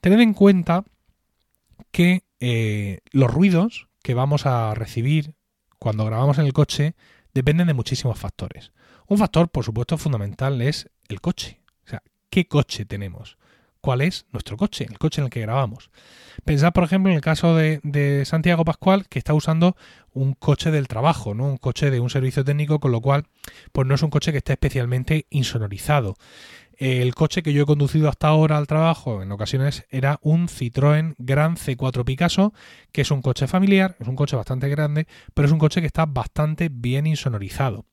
Tened 0.00 0.18
en 0.18 0.34
cuenta 0.34 0.82
que 1.92 2.24
eh, 2.40 3.02
los 3.12 3.32
ruidos 3.32 3.86
que 4.02 4.14
vamos 4.14 4.46
a 4.46 4.74
recibir 4.74 5.36
cuando 5.78 6.04
grabamos 6.04 6.38
en 6.38 6.46
el 6.46 6.52
coche 6.52 6.96
dependen 7.34 7.68
de 7.68 7.74
muchísimos 7.74 8.18
factores. 8.18 8.72
Un 9.08 9.18
factor, 9.18 9.48
por 9.48 9.64
supuesto, 9.64 9.98
fundamental 9.98 10.60
es 10.62 10.88
el 11.08 11.20
coche. 11.20 11.60
O 11.84 11.88
sea, 11.88 12.02
¿qué 12.30 12.46
coche 12.46 12.84
tenemos? 12.84 13.38
cuál 13.80 14.00
es 14.02 14.26
nuestro 14.32 14.56
coche, 14.56 14.86
el 14.88 14.98
coche 14.98 15.20
en 15.20 15.26
el 15.26 15.30
que 15.30 15.40
grabamos. 15.40 15.90
Pensad, 16.44 16.72
por 16.72 16.84
ejemplo, 16.84 17.10
en 17.10 17.16
el 17.16 17.22
caso 17.22 17.56
de, 17.56 18.22
Santiago 18.26 18.64
Pascual, 18.64 19.08
que 19.08 19.18
está 19.18 19.34
usando 19.34 19.76
un 20.12 20.34
coche 20.34 20.70
del 20.70 20.88
trabajo, 20.88 21.34
¿no? 21.34 21.44
Un 21.44 21.56
coche 21.56 21.90
de 21.90 22.00
un 22.00 22.10
servicio 22.10 22.44
técnico, 22.44 22.80
con 22.80 22.92
lo 22.92 23.00
cual, 23.00 23.26
pues 23.72 23.86
no 23.86 23.94
es 23.94 24.02
un 24.02 24.10
coche 24.10 24.32
que 24.32 24.38
esté 24.38 24.52
especialmente 24.52 25.26
insonorizado. 25.30 26.16
El 26.78 27.12
coche 27.16 27.42
que 27.42 27.52
yo 27.52 27.64
he 27.64 27.66
conducido 27.66 28.08
hasta 28.08 28.28
ahora 28.28 28.56
al 28.56 28.68
trabajo 28.68 29.20
en 29.20 29.32
ocasiones 29.32 29.84
era 29.90 30.20
un 30.22 30.46
Citroën 30.46 31.16
Gran 31.18 31.56
C4 31.56 32.04
Picasso, 32.04 32.54
que 32.92 33.00
es 33.00 33.10
un 33.10 33.20
coche 33.20 33.48
familiar, 33.48 33.96
es 33.98 34.06
un 34.06 34.14
coche 34.14 34.36
bastante 34.36 34.68
grande, 34.68 35.08
pero 35.34 35.46
es 35.46 35.52
un 35.52 35.58
coche 35.58 35.80
que 35.80 35.88
está 35.88 36.06
bastante 36.06 36.68
bien 36.70 37.08
insonorizado. 37.08 37.84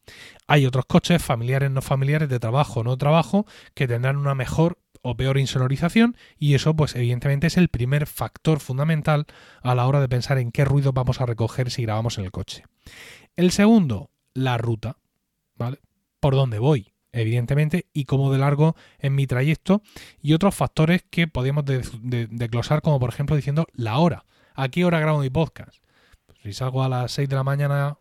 Hay 0.45 0.67
otros 0.67 0.85
coches 0.85 1.23
familiares, 1.23 1.71
no 1.71 1.81
familiares, 1.81 2.29
de 2.29 2.39
trabajo, 2.39 2.83
no 2.83 2.95
trabajo, 2.95 3.47
que 3.73 3.87
tendrán 3.87 4.17
una 4.17 4.35
mejor 4.35 4.77
o 5.01 5.17
peor 5.17 5.39
insonorización 5.39 6.15
y 6.37 6.53
eso 6.53 6.75
pues 6.75 6.95
evidentemente 6.95 7.47
es 7.47 7.57
el 7.57 7.69
primer 7.69 8.05
factor 8.05 8.59
fundamental 8.59 9.25
a 9.63 9.73
la 9.73 9.87
hora 9.87 9.99
de 9.99 10.09
pensar 10.09 10.37
en 10.37 10.51
qué 10.51 10.63
ruido 10.63 10.93
vamos 10.93 11.21
a 11.21 11.25
recoger 11.25 11.71
si 11.71 11.81
grabamos 11.81 12.19
en 12.19 12.25
el 12.25 12.31
coche. 12.31 12.65
El 13.35 13.49
segundo, 13.49 14.11
la 14.35 14.59
ruta, 14.59 14.97
¿vale? 15.55 15.79
¿Por 16.19 16.35
dónde 16.35 16.59
voy? 16.59 16.94
Evidentemente, 17.15 17.88
y 17.93 18.05
cómo 18.05 18.31
de 18.31 18.38
largo 18.38 18.75
en 19.00 19.15
mi 19.15 19.27
trayecto, 19.27 19.81
y 20.22 20.34
otros 20.34 20.55
factores 20.55 21.03
que 21.10 21.27
podemos 21.27 21.63
desglosar, 21.65 22.81
como 22.81 23.00
por 23.00 23.10
ejemplo 23.10 23.36
diciendo 23.36 23.67
la 23.74 23.98
hora. 23.98 24.25
¿A 24.53 24.69
qué 24.69 24.86
hora 24.86 25.00
grabo 25.00 25.19
mi 25.19 25.29
podcast? 25.29 25.79
Pues 26.25 26.39
si 26.43 26.53
salgo 26.53 26.84
a 26.84 26.89
las 26.89 27.12
6 27.12 27.29
de 27.29 27.36
la 27.36 27.43
mañana 27.43 27.98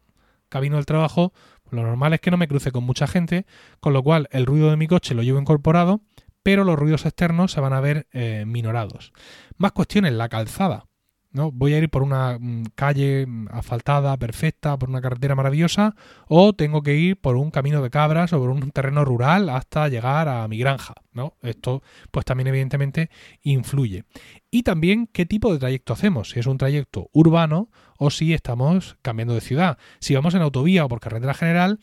camino 0.49 0.77
del 0.77 0.87
trabajo, 0.87 1.33
lo 1.71 1.83
normal 1.83 2.13
es 2.15 2.21
que 2.21 2.31
no 2.31 2.37
me 2.37 2.49
cruce 2.49 2.71
con 2.71 2.85
mucha 2.85 3.07
gente, 3.07 3.47
con 3.81 3.93
lo 3.93 4.03
cual 4.03 4.29
el 4.31 4.47
ruido 4.47 4.71
de 4.71 4.77
mi 4.77 4.87
coche 4.87 5.15
lo 5.15 5.23
llevo 5.23 5.41
incorporado, 5.41 6.01
pero 6.43 6.65
los 6.65 6.79
ruidos 6.79 7.07
externos 7.07 7.53
se 7.53 7.61
van 7.61 7.73
a 7.73 7.81
ver 7.81 8.07
eh, 8.13 8.45
minorados. 8.47 9.13
Más 9.57 9.73
cuestiones, 9.73 10.13
la 10.13 10.29
calzada. 10.29 10.87
¿No? 11.35 11.51
Voy 11.51 11.75
a 11.75 11.79
ir 11.79 11.91
por 11.91 12.03
una 12.03 12.39
mm, 12.39 12.65
calle 12.75 13.27
mm, 13.27 13.49
asfaltada, 13.51 14.17
perfecta, 14.17 14.79
por 14.79 14.89
una 14.89 15.03
carretera 15.03 15.35
maravillosa, 15.35 15.95
o 16.29 16.55
tengo 16.55 16.83
que 16.83 16.95
ir 16.95 17.21
por 17.21 17.37
un 17.37 17.51
camino 17.51 17.83
de 17.83 17.91
cabras 17.91 18.33
o 18.33 18.39
por 18.39 18.49
un 18.51 18.71
terreno 18.71 19.05
rural 19.05 19.51
hasta 19.51 19.89
llegar 19.89 20.29
a 20.29 20.47
mi 20.49 20.59
granja, 20.59 20.95
¿no? 21.13 21.35
Esto, 21.43 21.83
pues 22.13 22.25
también 22.25 22.47
evidentemente 22.47 23.11
influye. 23.43 24.05
Y 24.51 24.63
también 24.63 25.09
qué 25.13 25.27
tipo 25.27 25.53
de 25.53 25.59
trayecto 25.59 25.93
hacemos, 25.93 26.31
si 26.31 26.39
es 26.39 26.47
un 26.47 26.57
trayecto 26.57 27.11
urbano 27.13 27.69
o 27.99 28.11
si 28.11 28.33
estamos 28.33 28.97
cambiando 29.03 29.35
de 29.35 29.41
ciudad. 29.41 29.77
Si 29.99 30.15
vamos 30.15 30.35
en 30.35 30.43
autovía 30.43 30.85
o 30.85 30.89
por 30.89 31.01
carretera 31.01 31.35
general, 31.35 31.81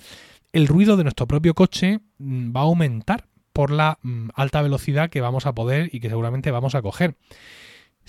el 0.53 0.67
ruido 0.67 0.95
de 0.95 1.03
nuestro 1.03 1.27
propio 1.27 1.53
coche 1.53 1.99
mm, 2.19 2.55
va 2.55 2.61
a 2.61 2.63
aumentar 2.63 3.27
por 3.51 3.69
la 3.69 3.99
alta 4.33 4.61
velocidad 4.61 5.09
que 5.09 5.19
vamos 5.19 5.45
a 5.45 5.53
poder 5.53 5.89
y 5.91 5.99
que 5.99 6.07
seguramente 6.07 6.51
vamos 6.51 6.73
a 6.73 6.81
coger. 6.81 7.17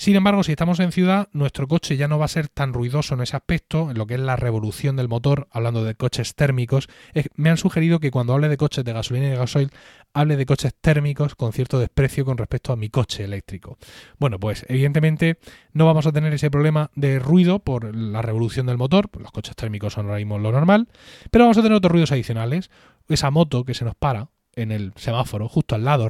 Sin 0.03 0.17
embargo, 0.17 0.43
si 0.43 0.51
estamos 0.51 0.81
en 0.81 0.91
ciudad, 0.91 1.29
nuestro 1.33 1.69
coche 1.69 1.97
ya 1.97 2.09
no 2.09 2.19
va 2.19 2.25
a 2.25 2.29
ser 2.29 2.49
tan 2.49 2.73
ruidoso 2.73 3.15
en 3.15 3.21
ese 3.21 3.37
aspecto, 3.37 3.89
en 3.89 3.97
lo 3.97 4.05
que 4.05 4.15
es 4.15 4.21
la 4.21 4.35
revolución 4.35 4.97
del 4.97 5.07
motor, 5.07 5.47
hablando 5.53 5.85
de 5.85 5.95
coches 5.95 6.35
térmicos. 6.35 6.89
me 7.37 7.51
han 7.51 7.57
sugerido 7.57 8.01
que 8.01 8.11
cuando 8.11 8.35
hable 8.35 8.49
de 8.49 8.57
coches 8.57 8.85
de 8.85 8.93
gasolina 8.93 9.29
y 9.29 9.31
de 9.31 9.37
gasoil, 9.37 9.71
hable 10.13 10.37
de 10.37 10.45
coches 10.45 10.75
térmicos 10.75 11.37
con 11.37 11.53
cierto 11.53 11.79
desprecio 11.79 12.25
con 12.25 12.37
respecto 12.37 12.73
a 12.73 12.77
mi 12.77 12.89
coche 12.89 13.23
eléctrico. 13.23 13.79
Bueno, 14.19 14.41
pues 14.41 14.67
evidentemente 14.69 15.39
no 15.73 15.87
vamos 15.87 16.05
a 16.05 16.11
tener 16.11 16.33
ese 16.33 16.51
problema 16.51 16.91
de 16.97 17.21
ruido 17.21 17.61
por 17.61 17.95
la 17.95 18.23
revolución 18.23 18.67
del 18.67 18.79
motor, 18.79 19.09
pues 19.09 19.23
los 19.23 19.31
coches 19.31 19.55
térmicos 19.55 19.93
son 19.93 20.07
ahora 20.07 20.19
mismo 20.19 20.37
lo 20.37 20.51
normal, 20.51 20.89
pero 21.31 21.45
vamos 21.45 21.59
a 21.59 21.63
tener 21.63 21.77
otros 21.77 21.93
ruidos 21.93 22.11
adicionales. 22.11 22.73
Esa 23.09 23.31
moto 23.31 23.65
que 23.65 23.75
se 23.75 23.85
nos 23.85 23.95
para, 23.95 24.31
en 24.55 24.71
el 24.73 24.93
semáforo, 24.97 25.49
justo 25.49 25.75
al 25.75 25.85
lado, 25.85 26.09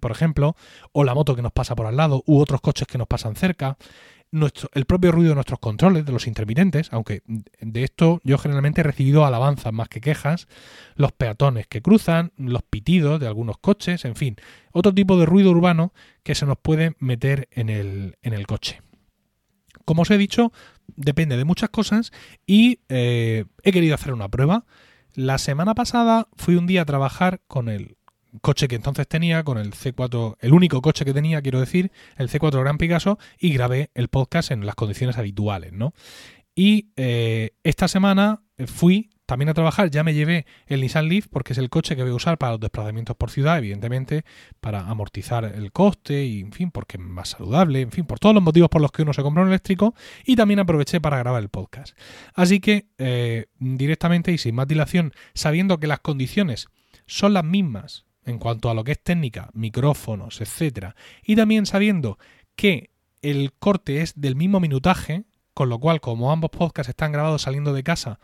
por 0.00 0.10
ejemplo, 0.10 0.56
o 0.92 1.04
la 1.04 1.14
moto 1.14 1.34
que 1.34 1.42
nos 1.42 1.52
pasa 1.52 1.74
por 1.74 1.86
al 1.86 1.96
lado, 1.96 2.22
u 2.26 2.38
otros 2.38 2.60
coches 2.60 2.86
que 2.86 2.98
nos 2.98 3.06
pasan 3.06 3.36
cerca, 3.36 3.76
nuestro, 4.30 4.68
el 4.74 4.84
propio 4.84 5.10
ruido 5.10 5.30
de 5.30 5.36
nuestros 5.36 5.58
controles, 5.58 6.04
de 6.04 6.12
los 6.12 6.26
intermitentes, 6.26 6.88
aunque 6.92 7.22
de 7.26 7.84
esto 7.84 8.20
yo 8.24 8.36
generalmente 8.36 8.82
he 8.82 8.84
recibido 8.84 9.24
alabanzas 9.24 9.72
más 9.72 9.88
que 9.88 10.00
quejas, 10.00 10.48
los 10.96 11.12
peatones 11.12 11.66
que 11.66 11.80
cruzan, 11.80 12.32
los 12.36 12.62
pitidos 12.62 13.20
de 13.20 13.26
algunos 13.26 13.58
coches, 13.58 14.04
en 14.04 14.16
fin, 14.16 14.36
otro 14.72 14.92
tipo 14.92 15.18
de 15.18 15.24
ruido 15.26 15.50
urbano 15.50 15.92
que 16.22 16.34
se 16.34 16.44
nos 16.44 16.58
puede 16.58 16.94
meter 16.98 17.48
en 17.52 17.70
el, 17.70 18.16
en 18.22 18.34
el 18.34 18.46
coche. 18.46 18.82
Como 19.86 20.02
os 20.02 20.10
he 20.10 20.18
dicho, 20.18 20.52
depende 20.88 21.38
de 21.38 21.44
muchas 21.46 21.70
cosas 21.70 22.12
y 22.46 22.80
he 22.88 23.46
querido 23.62 23.94
hacer 23.94 24.12
una 24.12 24.28
prueba 24.28 24.66
la 25.14 25.38
semana 25.38 25.74
pasada 25.74 26.28
fui 26.36 26.56
un 26.56 26.66
día 26.66 26.82
a 26.82 26.86
trabajar 26.86 27.40
con 27.46 27.68
el 27.68 27.96
coche 28.40 28.68
que 28.68 28.76
entonces 28.76 29.08
tenía, 29.08 29.42
con 29.42 29.58
el 29.58 29.72
C4, 29.72 30.36
el 30.40 30.52
único 30.52 30.82
coche 30.82 31.04
que 31.04 31.14
tenía, 31.14 31.42
quiero 31.42 31.60
decir, 31.60 31.90
el 32.16 32.28
C4 32.28 32.60
Gran 32.60 32.78
Picasso, 32.78 33.18
y 33.38 33.52
grabé 33.52 33.90
el 33.94 34.08
podcast 34.08 34.50
en 34.50 34.66
las 34.66 34.74
condiciones 34.74 35.18
habituales, 35.18 35.72
¿no? 35.72 35.94
Y 36.54 36.88
eh, 36.96 37.52
esta 37.62 37.88
semana 37.88 38.42
fui 38.66 39.10
también 39.28 39.50
a 39.50 39.54
trabajar, 39.54 39.90
ya 39.90 40.02
me 40.04 40.14
llevé 40.14 40.46
el 40.66 40.80
Nissan 40.80 41.06
Leaf 41.06 41.26
porque 41.28 41.52
es 41.52 41.58
el 41.58 41.68
coche 41.68 41.94
que 41.94 42.02
voy 42.02 42.12
a 42.12 42.14
usar 42.14 42.38
para 42.38 42.52
los 42.52 42.60
desplazamientos 42.60 43.14
por 43.14 43.30
ciudad, 43.30 43.58
evidentemente, 43.58 44.24
para 44.58 44.88
amortizar 44.88 45.44
el 45.44 45.70
coste 45.70 46.24
y, 46.24 46.40
en 46.40 46.50
fin, 46.50 46.70
porque 46.70 46.96
es 46.96 47.02
más 47.02 47.28
saludable, 47.28 47.82
en 47.82 47.90
fin, 47.90 48.06
por 48.06 48.18
todos 48.18 48.34
los 48.34 48.42
motivos 48.42 48.70
por 48.70 48.80
los 48.80 48.90
que 48.90 49.02
uno 49.02 49.12
se 49.12 49.20
compra 49.22 49.42
un 49.42 49.50
eléctrico 49.50 49.94
y 50.24 50.34
también 50.34 50.60
aproveché 50.60 50.98
para 50.98 51.18
grabar 51.18 51.42
el 51.42 51.50
podcast. 51.50 51.94
Así 52.32 52.58
que, 52.58 52.86
eh, 52.96 53.48
directamente 53.58 54.32
y 54.32 54.38
sin 54.38 54.54
más 54.54 54.66
dilación, 54.66 55.12
sabiendo 55.34 55.78
que 55.78 55.88
las 55.88 56.00
condiciones 56.00 56.68
son 57.04 57.34
las 57.34 57.44
mismas 57.44 58.06
en 58.24 58.38
cuanto 58.38 58.70
a 58.70 58.74
lo 58.74 58.82
que 58.82 58.92
es 58.92 59.02
técnica, 59.02 59.50
micrófonos, 59.52 60.40
etcétera, 60.40 60.96
y 61.22 61.36
también 61.36 61.66
sabiendo 61.66 62.18
que 62.56 62.92
el 63.20 63.52
corte 63.52 64.00
es 64.00 64.18
del 64.18 64.36
mismo 64.36 64.58
minutaje, 64.58 65.24
con 65.52 65.68
lo 65.68 65.78
cual, 65.78 66.00
como 66.00 66.32
ambos 66.32 66.48
podcasts 66.48 66.88
están 66.88 67.12
grabados 67.12 67.42
saliendo 67.42 67.74
de 67.74 67.82
casa 67.82 68.20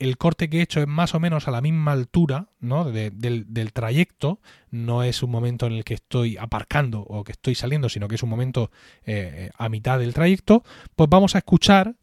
el 0.00 0.16
corte 0.16 0.48
que 0.48 0.58
he 0.58 0.62
hecho 0.62 0.80
es 0.80 0.88
más 0.88 1.14
o 1.14 1.20
menos 1.20 1.46
a 1.46 1.50
la 1.50 1.60
misma 1.60 1.92
altura 1.92 2.48
¿no? 2.58 2.90
del, 2.90 3.72
trayecto, 3.72 4.40
no 4.70 5.02
es 5.02 5.22
un 5.22 5.30
momento 5.30 5.66
en 5.66 5.74
el 5.74 5.84
que 5.84 5.94
estoy 5.94 6.38
aparcando 6.38 7.00
o 7.00 7.22
que 7.22 7.32
estoy 7.32 7.54
saliendo, 7.54 7.88
sino 7.88 8.08
que 8.08 8.14
es 8.14 8.22
un 8.22 8.30
momento 8.30 8.70
eh, 9.04 9.50
a 9.56 9.68
mitad 9.68 9.98
del 9.98 10.14
trayecto, 10.14 10.64
pues 10.96 11.08
vamos 11.08 11.34
a 11.34 11.38
escuchar 11.38 11.96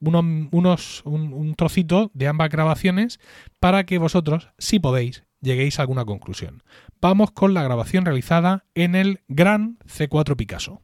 unos, 0.00 1.02
un, 1.04 1.32
un, 1.32 1.54
trocito 1.54 2.10
de 2.12 2.28
ambas 2.28 2.50
grabaciones 2.50 3.18
para 3.58 3.84
que 3.84 3.96
vosotros, 3.96 4.50
si 4.58 4.78
podéis, 4.78 5.24
lleguéis 5.40 5.78
a 5.78 5.82
alguna 5.82 6.04
conclusión. 6.04 6.62
Vamos 7.00 7.30
con 7.30 7.54
la 7.54 7.62
grabación 7.62 8.04
realizada 8.04 8.66
en 8.74 8.94
el 8.94 9.20
Gran 9.28 9.78
C4 9.86 10.36
Picasso. 10.36 10.82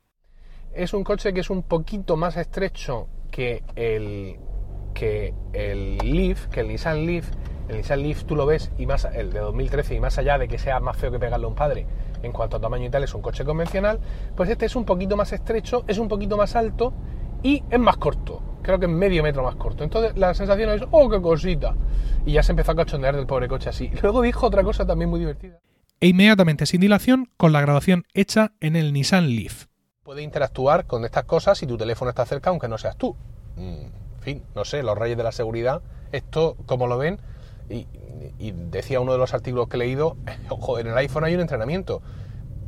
Es 0.72 0.94
un 0.94 1.04
coche 1.04 1.34
que 1.34 1.40
es 1.40 1.50
un 1.50 1.62
poquito 1.62 2.16
más 2.16 2.38
estrecho 2.38 3.08
que 3.30 3.62
el 3.76 4.38
que 4.94 5.34
el 5.52 5.98
Leaf, 5.98 6.46
que 6.48 6.60
el 6.60 6.68
Nissan 6.68 7.06
Leaf, 7.06 7.30
el 7.68 7.76
Nissan 7.76 8.02
Leaf 8.02 8.24
tú 8.24 8.36
lo 8.36 8.46
ves 8.46 8.70
y 8.78 8.86
más 8.86 9.04
el 9.04 9.32
de 9.32 9.40
2013 9.40 9.94
y 9.94 10.00
más 10.00 10.18
allá 10.18 10.38
de 10.38 10.48
que 10.48 10.58
sea 10.58 10.80
más 10.80 10.96
feo 10.96 11.10
que 11.10 11.18
pegarle 11.18 11.46
a 11.46 11.48
un 11.48 11.54
padre 11.54 11.86
en 12.22 12.32
cuanto 12.32 12.56
a 12.56 12.60
tamaño 12.60 12.86
y 12.86 12.90
tal 12.90 13.04
es 13.04 13.14
un 13.14 13.22
coche 13.22 13.44
convencional, 13.44 14.00
pues 14.36 14.50
este 14.50 14.66
es 14.66 14.76
un 14.76 14.84
poquito 14.84 15.16
más 15.16 15.32
estrecho, 15.32 15.84
es 15.86 15.98
un 15.98 16.08
poquito 16.08 16.36
más 16.36 16.56
alto 16.56 16.92
y 17.42 17.62
es 17.70 17.78
más 17.78 17.96
corto, 17.96 18.42
creo 18.62 18.78
que 18.78 18.86
es 18.86 18.92
medio 18.92 19.22
metro 19.22 19.42
más 19.42 19.56
corto. 19.56 19.84
Entonces 19.84 20.16
la 20.16 20.34
sensación 20.34 20.70
es, 20.70 20.82
oh, 20.90 21.08
qué 21.08 21.20
cosita. 21.20 21.76
Y 22.26 22.32
ya 22.32 22.42
se 22.42 22.52
empezó 22.52 22.72
a 22.72 22.76
cachondear 22.76 23.16
del 23.16 23.26
pobre 23.26 23.48
coche 23.48 23.68
así. 23.70 23.90
Luego 24.02 24.22
dijo 24.22 24.46
otra 24.46 24.64
cosa 24.64 24.86
también 24.86 25.10
muy 25.10 25.20
divertida. 25.20 25.58
E 26.00 26.08
inmediatamente, 26.08 26.66
sin 26.66 26.80
dilación, 26.80 27.28
con 27.36 27.52
la 27.52 27.60
grabación 27.60 28.04
hecha 28.14 28.52
en 28.60 28.76
el 28.76 28.92
Nissan 28.92 29.28
Leaf. 29.28 29.66
Puede 30.04 30.22
interactuar 30.22 30.86
con 30.86 31.04
estas 31.04 31.24
cosas 31.24 31.58
si 31.58 31.66
tu 31.66 31.76
teléfono 31.76 32.08
está 32.10 32.24
cerca, 32.24 32.50
aunque 32.50 32.68
no 32.68 32.78
seas 32.78 32.96
tú. 32.96 33.16
Mm 33.56 34.07
no 34.54 34.64
sé, 34.64 34.82
los 34.82 34.96
reyes 34.96 35.16
de 35.16 35.24
la 35.24 35.32
seguridad, 35.32 35.82
esto, 36.12 36.56
como 36.66 36.86
lo 36.86 36.98
ven, 36.98 37.20
y, 37.68 37.86
decía 38.70 39.00
uno 39.00 39.12
de 39.12 39.18
los 39.18 39.34
artículos 39.34 39.68
que 39.68 39.76
he 39.76 39.80
leído, 39.80 40.16
ojo, 40.48 40.78
en 40.78 40.88
el 40.88 40.96
iPhone 40.96 41.24
hay 41.24 41.34
un 41.34 41.40
entrenamiento. 41.40 42.02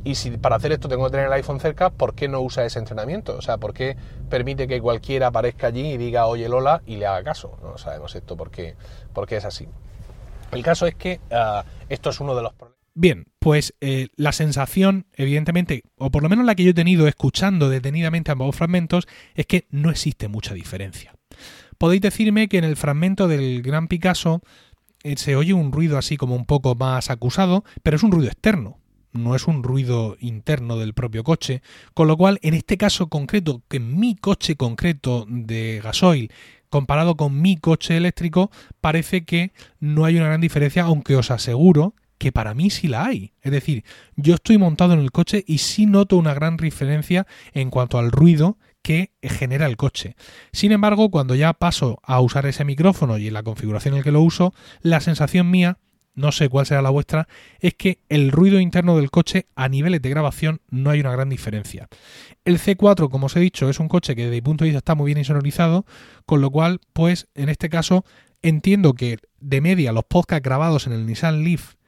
Y 0.03 0.15
si 0.15 0.31
para 0.31 0.55
hacer 0.55 0.71
esto 0.71 0.89
tengo 0.89 1.05
que 1.05 1.11
tener 1.11 1.27
el 1.27 1.33
iPhone 1.33 1.59
cerca, 1.59 1.91
¿por 1.91 2.15
qué 2.15 2.27
no 2.27 2.41
usa 2.41 2.65
ese 2.65 2.79
entrenamiento? 2.79 3.37
O 3.37 3.41
sea, 3.41 3.57
¿por 3.57 3.73
qué 3.73 3.95
permite 4.29 4.67
que 4.67 4.81
cualquiera 4.81 5.27
aparezca 5.27 5.67
allí 5.67 5.93
y 5.93 5.97
diga, 5.97 6.25
oye 6.25 6.49
Lola, 6.49 6.81
y 6.87 6.95
le 6.95 7.05
haga 7.05 7.23
caso? 7.23 7.57
No 7.61 7.77
sabemos 7.77 8.15
esto 8.15 8.35
por 8.35 8.49
qué, 8.49 8.75
es 9.29 9.45
así. 9.45 9.67
El 10.51 10.63
caso 10.63 10.87
es 10.87 10.95
que 10.95 11.19
ah, 11.31 11.63
esto 11.87 12.09
es 12.09 12.19
uno 12.19 12.35
de 12.35 12.41
los 12.41 12.53
problemas. 12.53 12.80
Bien, 12.93 13.25
pues 13.39 13.73
eh, 13.79 14.09
la 14.17 14.33
sensación, 14.33 15.05
evidentemente, 15.13 15.83
o 15.97 16.11
por 16.11 16.23
lo 16.23 16.29
menos 16.29 16.45
la 16.45 16.55
que 16.55 16.63
yo 16.63 16.71
he 16.71 16.75
tenido 16.75 17.07
escuchando 17.07 17.69
detenidamente 17.69 18.31
ambos 18.31 18.55
fragmentos, 18.55 19.07
es 19.33 19.45
que 19.45 19.65
no 19.69 19.89
existe 19.89 20.27
mucha 20.27 20.53
diferencia. 20.53 21.13
Podéis 21.77 22.01
decirme 22.01 22.49
que 22.49 22.57
en 22.57 22.65
el 22.65 22.75
fragmento 22.75 23.27
del 23.27 23.61
Gran 23.61 23.87
Picasso 23.87 24.41
eh, 25.03 25.15
se 25.17 25.35
oye 25.35 25.53
un 25.53 25.71
ruido 25.71 25.97
así 25.97 26.17
como 26.17 26.35
un 26.35 26.45
poco 26.45 26.75
más 26.75 27.09
acusado, 27.09 27.63
pero 27.81 27.95
es 27.95 28.03
un 28.03 28.11
ruido 28.11 28.29
externo, 28.29 28.77
no 29.13 29.35
es 29.35 29.47
un 29.47 29.63
ruido 29.63 30.17
interno 30.19 30.77
del 30.77 30.93
propio 30.93 31.23
coche, 31.23 31.61
con 31.93 32.07
lo 32.07 32.17
cual 32.17 32.39
en 32.41 32.53
este 32.53 32.77
caso 32.77 33.07
concreto, 33.07 33.63
que 33.69 33.79
mi 33.79 34.15
coche 34.15 34.57
concreto 34.57 35.25
de 35.29 35.79
gasoil 35.81 36.31
comparado 36.69 37.15
con 37.15 37.41
mi 37.41 37.57
coche 37.57 37.97
eléctrico, 37.97 38.51
parece 38.79 39.25
que 39.25 39.51
no 39.79 40.05
hay 40.05 40.17
una 40.17 40.27
gran 40.27 40.41
diferencia, 40.41 40.83
aunque 40.83 41.15
os 41.15 41.31
aseguro 41.31 41.95
que 42.21 42.31
para 42.31 42.53
mí 42.53 42.69
sí 42.69 42.87
la 42.87 43.05
hay. 43.05 43.33
Es 43.41 43.51
decir, 43.51 43.83
yo 44.15 44.35
estoy 44.35 44.59
montado 44.59 44.93
en 44.93 44.99
el 44.99 45.11
coche 45.11 45.43
y 45.47 45.57
sí 45.57 45.87
noto 45.87 46.17
una 46.17 46.35
gran 46.35 46.55
diferencia 46.55 47.25
en 47.51 47.71
cuanto 47.71 47.97
al 47.97 48.11
ruido 48.11 48.59
que 48.83 49.09
genera 49.23 49.65
el 49.65 49.75
coche. 49.75 50.15
Sin 50.51 50.71
embargo, 50.71 51.09
cuando 51.09 51.33
ya 51.33 51.53
paso 51.53 51.99
a 52.03 52.21
usar 52.21 52.45
ese 52.45 52.63
micrófono 52.63 53.17
y 53.17 53.27
en 53.27 53.33
la 53.33 53.41
configuración 53.41 53.95
en 53.95 54.03
que 54.03 54.11
lo 54.11 54.21
uso, 54.21 54.53
la 54.83 54.99
sensación 54.99 55.49
mía, 55.49 55.79
no 56.13 56.31
sé 56.31 56.47
cuál 56.47 56.67
será 56.67 56.83
la 56.83 56.91
vuestra, 56.91 57.27
es 57.59 57.73
que 57.73 57.97
el 58.07 58.31
ruido 58.31 58.59
interno 58.59 58.97
del 58.97 59.09
coche 59.09 59.47
a 59.55 59.67
niveles 59.67 60.03
de 60.03 60.11
grabación 60.11 60.61
no 60.69 60.91
hay 60.91 60.99
una 60.99 61.13
gran 61.13 61.29
diferencia. 61.29 61.87
El 62.45 62.59
C4, 62.59 63.09
como 63.09 63.25
os 63.25 63.35
he 63.35 63.39
dicho, 63.39 63.67
es 63.67 63.79
un 63.79 63.87
coche 63.87 64.15
que 64.15 64.25
desde 64.25 64.35
mi 64.35 64.41
punto 64.41 64.63
de 64.63 64.69
vista 64.69 64.77
está 64.77 64.93
muy 64.93 65.07
bien 65.07 65.17
insonorizado, 65.17 65.87
con 66.27 66.39
lo 66.39 66.51
cual, 66.51 66.81
pues 66.93 67.29
en 67.33 67.49
este 67.49 67.67
caso 67.67 68.05
entiendo 68.43 68.93
que 68.93 69.17
de 69.39 69.59
media 69.59 69.91
los 69.91 70.03
podcasts 70.03 70.43
grabados 70.43 70.85
en 70.85 70.93
el 70.93 71.07
Nissan 71.07 71.43
Leaf 71.43 71.80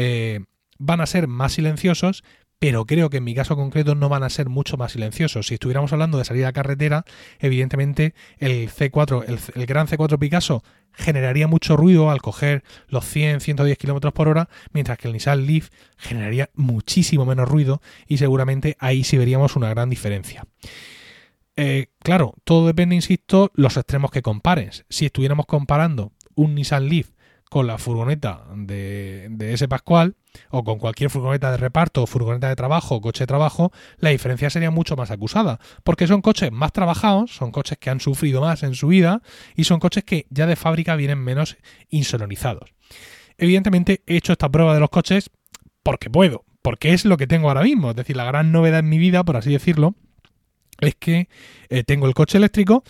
eh, 0.00 0.44
van 0.78 1.00
a 1.00 1.06
ser 1.06 1.26
más 1.26 1.54
silenciosos, 1.54 2.22
pero 2.60 2.86
creo 2.86 3.10
que 3.10 3.16
en 3.16 3.24
mi 3.24 3.34
caso 3.34 3.56
concreto 3.56 3.96
no 3.96 4.08
van 4.08 4.22
a 4.22 4.30
ser 4.30 4.48
mucho 4.48 4.76
más 4.76 4.92
silenciosos. 4.92 5.48
Si 5.48 5.54
estuviéramos 5.54 5.92
hablando 5.92 6.18
de 6.18 6.24
salir 6.24 6.46
a 6.46 6.52
carretera, 6.52 7.04
evidentemente 7.40 8.14
el 8.38 8.70
C4, 8.70 9.24
el, 9.54 9.66
gran 9.66 9.88
C4 9.88 10.16
Picasso 10.20 10.62
generaría 10.92 11.48
mucho 11.48 11.76
ruido 11.76 12.10
al 12.10 12.22
coger 12.22 12.62
los 12.86 13.04
100, 13.06 13.40
110 13.40 13.76
km 13.76 14.12
por 14.12 14.28
hora, 14.28 14.48
mientras 14.72 14.98
que 14.98 15.08
el 15.08 15.14
Nissan 15.14 15.46
Leaf 15.46 15.70
generaría 15.96 16.48
muchísimo 16.54 17.26
menos 17.26 17.48
ruido 17.48 17.82
y 18.06 18.18
seguramente 18.18 18.76
ahí 18.78 19.02
sí 19.02 19.18
veríamos 19.18 19.56
una 19.56 19.68
gran 19.68 19.90
diferencia. 19.90 20.46
Eh, 21.56 21.88
claro, 21.98 22.34
todo 22.44 22.68
depende, 22.68 22.94
insisto, 22.94 23.50
los 23.54 23.76
extremos 23.76 24.12
que 24.12 24.22
compares. 24.22 24.84
Si 24.88 25.06
estuviéramos 25.06 25.46
comparando 25.46 26.12
un 26.36 26.54
Nissan 26.54 26.88
Leaf 26.88 27.10
con 27.50 27.66
la 27.66 27.78
furgoneta 27.78 28.44
de, 28.54 29.28
ese 29.52 29.68
Pascual 29.68 30.16
o 30.50 30.64
con 30.64 30.78
cualquier 30.78 31.10
furgoneta 31.10 31.50
de 31.50 31.56
reparto, 31.56 32.06
furgoneta 32.06 32.48
de 32.48 32.56
trabajo, 32.56 33.00
coche 33.00 33.24
de 33.24 33.26
trabajo, 33.26 33.72
la 33.98 34.10
diferencia 34.10 34.50
sería 34.50 34.70
mucho 34.70 34.96
más 34.96 35.10
acusada, 35.10 35.58
porque 35.84 36.06
son 36.06 36.20
coches 36.20 36.52
más 36.52 36.72
trabajados, 36.72 37.34
son 37.34 37.50
coches 37.50 37.78
que 37.78 37.90
han 37.90 38.00
sufrido 38.00 38.40
más 38.40 38.62
en 38.62 38.74
su 38.74 38.88
vida 38.88 39.22
y 39.56 39.64
son 39.64 39.80
coches 39.80 40.04
que 40.04 40.26
ya 40.30 40.46
de 40.46 40.56
fábrica 40.56 40.96
vienen 40.96 41.18
menos 41.18 41.56
insonorizados. 41.88 42.74
Evidentemente 43.38 44.02
he 44.06 44.16
hecho 44.16 44.32
esta 44.32 44.48
prueba 44.48 44.74
de 44.74 44.80
los 44.80 44.90
coches 44.90 45.30
porque 45.82 46.10
puedo, 46.10 46.44
porque 46.62 46.92
es 46.92 47.04
lo 47.04 47.16
que 47.16 47.26
tengo 47.26 47.48
ahora 47.48 47.62
mismo, 47.62 47.90
es 47.90 47.96
decir, 47.96 48.16
la 48.16 48.24
gran 48.24 48.52
novedad 48.52 48.80
en 48.80 48.88
mi 48.88 48.98
vida, 48.98 49.24
por 49.24 49.36
así 49.36 49.50
decirlo, 49.50 49.94
es 50.80 50.94
que 50.94 51.28
eh, 51.70 51.82
tengo 51.84 52.06
el 52.06 52.14
coche 52.14 52.38
eléctrico, 52.38 52.84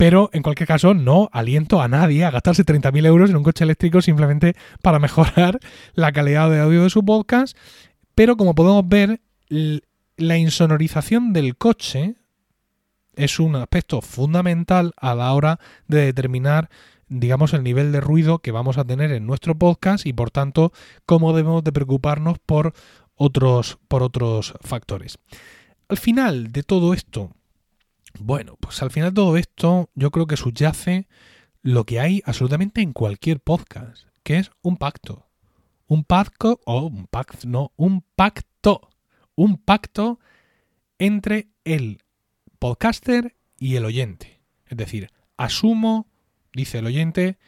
pero 0.00 0.30
en 0.32 0.42
cualquier 0.42 0.66
caso 0.66 0.94
no 0.94 1.28
aliento 1.30 1.82
a 1.82 1.86
nadie 1.86 2.24
a 2.24 2.30
gastarse 2.30 2.64
30.000 2.64 3.04
euros 3.04 3.28
en 3.28 3.36
un 3.36 3.42
coche 3.42 3.64
eléctrico 3.64 4.00
simplemente 4.00 4.56
para 4.80 4.98
mejorar 4.98 5.60
la 5.92 6.10
calidad 6.10 6.50
de 6.50 6.58
audio 6.58 6.84
de 6.84 6.88
su 6.88 7.04
podcast. 7.04 7.54
Pero 8.14 8.38
como 8.38 8.54
podemos 8.54 8.88
ver, 8.88 9.20
la 9.50 10.38
insonorización 10.38 11.34
del 11.34 11.54
coche 11.58 12.14
es 13.14 13.38
un 13.38 13.56
aspecto 13.56 14.00
fundamental 14.00 14.94
a 14.96 15.14
la 15.14 15.34
hora 15.34 15.60
de 15.86 16.06
determinar 16.06 16.70
digamos 17.08 17.52
el 17.52 17.62
nivel 17.62 17.92
de 17.92 18.00
ruido 18.00 18.38
que 18.38 18.52
vamos 18.52 18.78
a 18.78 18.86
tener 18.86 19.12
en 19.12 19.26
nuestro 19.26 19.54
podcast 19.58 20.06
y 20.06 20.14
por 20.14 20.30
tanto 20.30 20.72
cómo 21.04 21.34
debemos 21.34 21.62
de 21.62 21.72
preocuparnos 21.72 22.38
por 22.38 22.72
otros 23.16 23.78
por 23.86 24.02
otros 24.02 24.54
factores. 24.62 25.18
Al 25.90 25.98
final 25.98 26.52
de 26.52 26.62
todo 26.62 26.94
esto, 26.94 27.32
bueno, 28.18 28.56
pues 28.60 28.82
al 28.82 28.90
final 28.90 29.14
todo 29.14 29.36
esto 29.36 29.90
yo 29.94 30.10
creo 30.10 30.26
que 30.26 30.36
subyace 30.36 31.08
lo 31.62 31.84
que 31.84 32.00
hay 32.00 32.22
absolutamente 32.24 32.80
en 32.80 32.92
cualquier 32.92 33.40
podcast, 33.40 34.06
que 34.22 34.38
es 34.38 34.50
un 34.62 34.76
pacto. 34.76 35.28
Un 35.86 36.04
pacto, 36.04 36.60
o 36.66 36.82
un 36.82 37.06
pacto, 37.06 37.48
no, 37.48 37.72
un 37.76 38.04
pacto. 38.14 38.90
Un 39.34 39.56
pacto 39.56 40.20
entre 40.98 41.48
el 41.64 42.02
podcaster 42.58 43.36
y 43.58 43.76
el 43.76 43.84
oyente. 43.84 44.40
Es 44.66 44.76
decir, 44.76 45.10
asumo, 45.36 46.08
dice 46.52 46.78
el 46.78 46.86
oyente, 46.86 47.38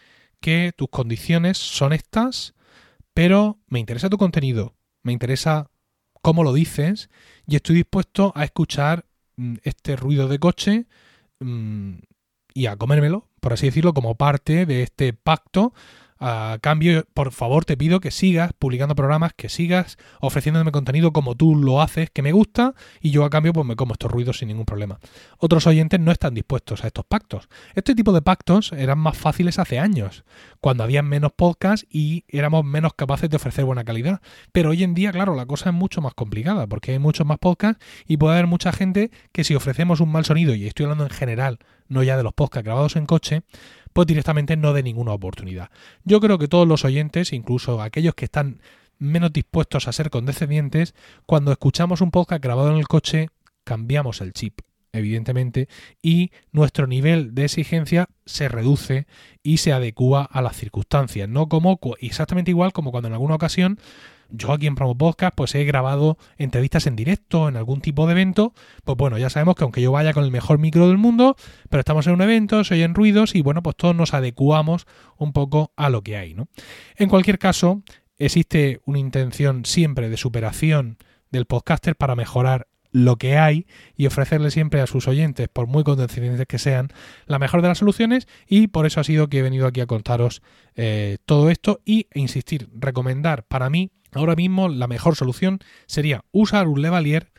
que 0.41 0.73
tus 0.77 0.89
condiciones 0.89 1.59
son 1.59 1.93
estas, 1.93 2.55
pero 3.15 3.61
me 3.69 3.79
interesa 3.79 4.11
tu 4.11 4.19
contenido, 4.19 4.75
me 5.03 5.13
interesa 5.13 5.71
cómo 6.21 6.45
lo 6.45 6.53
dices 6.53 7.11
y 7.47 7.57
estoy 7.57 7.77
dispuesto 7.77 8.33
a 8.35 8.45
escuchar 8.45 9.07
este 9.63 9.97
ruido 9.97 10.29
de 10.29 10.39
coche 10.39 10.87
mm, 11.41 11.95
y 12.55 12.67
a 12.67 12.77
comérmelo, 12.77 13.29
por 13.41 13.53
así 13.53 13.67
decirlo, 13.67 13.95
como 13.95 14.17
parte 14.17 14.67
de 14.67 14.83
este 14.83 15.13
pacto 15.13 15.73
a 16.25 16.59
cambio, 16.61 17.05
por 17.15 17.33
favor, 17.33 17.65
te 17.65 17.77
pido 17.77 17.99
que 17.99 18.13
sigas 18.13 18.53
publicando 18.57 18.95
programas, 18.95 19.33
que 19.37 19.49
sigas 19.49 19.99
ofreciéndome 20.21 20.71
contenido 20.71 21.13
como 21.13 21.35
tú 21.35 21.57
lo 21.57 21.83
haces, 21.83 22.11
que 22.11 22.23
me 22.23 22.31
gusta, 22.31 22.75
y 23.01 23.11
yo 23.11 23.25
a 23.25 23.31
cambio 23.31 23.53
pues 23.53 23.67
me 23.67 23.75
como 23.75 23.95
estos 23.95 24.09
ruidos 24.09 24.39
sin 24.39 24.47
ningún 24.47 24.65
problema. 24.65 25.01
Otros 25.39 25.67
oyentes 25.67 25.99
no 25.99 26.13
están 26.13 26.35
dispuestos 26.35 26.85
a 26.85 26.87
estos 26.87 27.05
pactos. 27.07 27.49
Este 27.75 27.97
tipo 27.97 28.13
de 28.13 28.23
pactos 28.23 28.71
eran 28.71 29.01
más 29.01 29.19
fáciles 29.19 29.59
hace 29.59 29.81
años, 29.81 30.25
cuando 30.61 30.85
había 30.85 31.03
menos 31.03 31.33
podcasts 31.33 31.85
y 31.91 32.25
éramos 32.29 32.65
menos 32.65 32.95
capaces 32.95 33.29
de 33.29 33.37
ofrecer 33.37 33.65
buena 33.65 33.83
calidad. 33.83 34.21
Pero 34.53 34.71
hoy 34.71 34.85
en 34.85 34.95
día, 34.95 35.11
claro, 35.11 35.35
la 35.35 35.47
cosa 35.47 35.71
es 35.71 35.75
mucho 35.75 36.01
más 36.03 36.15
complicada, 36.15 36.69
porque 36.69 36.93
hay 36.93 37.01
muchos 37.01 37.27
más 37.27 37.39
podcasts 37.39 37.85
y 38.07 38.17
puede 38.17 38.35
haber 38.35 38.47
mucha 38.47 38.71
gente 38.71 39.11
que 39.33 39.43
si 39.43 39.57
ofrecemos 39.57 39.99
un 39.99 40.13
mal 40.13 40.25
sonido, 40.25 40.55
y 40.55 40.69
estoy 40.69 40.85
hablando 40.85 41.03
en 41.03 41.11
general, 41.11 41.59
no 41.89 42.05
ya 42.05 42.17
de 42.17 42.23
los 42.23 42.33
podcasts 42.33 42.65
grabados 42.65 42.95
en 42.95 43.07
coche, 43.07 43.43
pues 43.93 44.07
directamente 44.07 44.57
no 44.57 44.73
dé 44.73 44.83
ninguna 44.83 45.13
oportunidad. 45.13 45.71
Yo 46.05 46.21
creo 46.21 46.39
que 46.39 46.49
todos 46.49 46.67
los 46.67 46.85
oyentes, 46.85 47.33
incluso 47.33 47.81
aquellos 47.83 48.15
que 48.15 48.25
están 48.25 48.61
menos 48.99 49.33
dispuestos 49.33 49.89
a 49.89 49.93
ser 49.93 50.11
condescendientes, 50.11 50.95
cuando 51.27 51.53
escuchamos 51.53 52.01
un 52.01 52.11
podcast 52.11 52.43
grabado 52.43 52.71
en 52.71 52.79
el 52.79 52.89
coche, 52.89 53.29
cambiamos 53.65 54.21
el 54.21 54.33
chip, 54.33 54.61
evidentemente, 54.93 55.69
y 56.03 56.31
nuestro 56.53 56.87
nivel 56.87 57.35
de 57.35 57.45
exigencia 57.45 58.09
se 58.27 58.49
reduce 58.49 59.07
y 59.43 59.59
se 59.59 59.73
adecua 59.73 60.23
a 60.23 60.43
las 60.43 60.57
circunstancias, 60.57 61.29
no 61.29 61.49
como 61.49 61.79
exactamente 62.01 62.51
igual 62.51 62.73
como 62.73 62.91
cuando 62.91 63.09
en 63.09 63.15
alguna 63.15 63.35
ocasión 63.35 63.79
yo 64.33 64.53
aquí 64.53 64.67
en 64.67 64.75
Promo 64.75 64.97
Podcast 64.97 65.35
pues 65.37 65.55
he 65.55 65.65
grabado 65.65 66.19
entrevistas 66.37 66.87
en 66.87 66.97
directo 66.97 67.49
en 67.49 67.57
algún 67.57 67.81
tipo 67.81 68.07
de 68.07 68.13
evento, 68.13 68.55
pues 68.85 68.97
bueno, 68.97 69.19
ya 69.19 69.31
sabemos 69.31 69.55
que 69.55 69.65
aunque 69.65 69.83
yo 69.83 69.93
vaya 69.93 70.13
con 70.13 70.25
el 70.25 70.31
mejor 70.31 70.59
micro 70.59 70.89
del 70.89 70.99
mundo, 70.99 71.37
pero 71.69 71.81
estamos 71.81 72.07
en 72.07 72.15
un 72.15 72.23
evento, 72.23 72.65
se 72.65 72.75
oyen 72.75 72.95
ruidos 72.95 73.35
y 73.35 73.43
bueno, 73.43 73.63
pues 73.63 73.77
todos 73.77 73.95
nos 73.95 74.15
adecuamos 74.15 74.87
un 75.19 75.33
poco 75.33 75.73
a 75.77 75.91
lo 75.91 76.03
que 76.03 76.17
hay, 76.17 76.35
¿no? 76.35 76.49
En 76.97 77.09
cualquier 77.09 77.39
caso, 77.39 77.83
existe 78.19 78.81
una 78.85 78.99
intención 78.99 79.65
siempre 79.65 80.09
de 80.09 80.17
superación 80.17 80.99
del 81.31 81.47
podcaster 81.47 81.97
para 81.97 82.17
mejorar 82.17 82.69
lo 82.93 83.17
que 83.17 83.39
hay 83.39 83.67
y 83.97 84.07
ofrecerle 84.07 84.51
siempre 84.51 84.81
a 84.83 84.87
sus 84.87 85.09
oyentes, 85.09 85.49
por 85.49 85.67
muy 85.67 85.83
condescendientes 85.83 86.47
que 86.47 86.59
sean, 86.59 86.89
la 87.27 87.39
mejor 87.39 87.63
de 87.63 87.69
las 87.69 87.79
soluciones 87.79 88.29
y 88.47 88.69
por 88.69 88.87
eso 88.87 89.01
ha 89.01 89.05
sido 89.05 89.29
que 89.29 89.39
he 89.39 89.43
venido 89.43 89.67
aquí 89.67 89.81
a 89.81 89.87
contaros 89.87 90.43
eh, 90.77 91.17
todo 91.25 91.51
esto 91.51 91.81
y 91.85 92.07
e 92.13 92.21
insistir, 92.21 92.69
recomendar 92.75 93.45
para 93.45 93.71
mí 93.71 93.91
ahora 94.13 94.37
mismo 94.37 94.69
la 94.69 94.87
mejor 94.87 95.17
solución 95.17 95.61
sería 95.87 96.25
usar 96.33 96.69
un 96.69 96.83
Levalier 96.83 97.33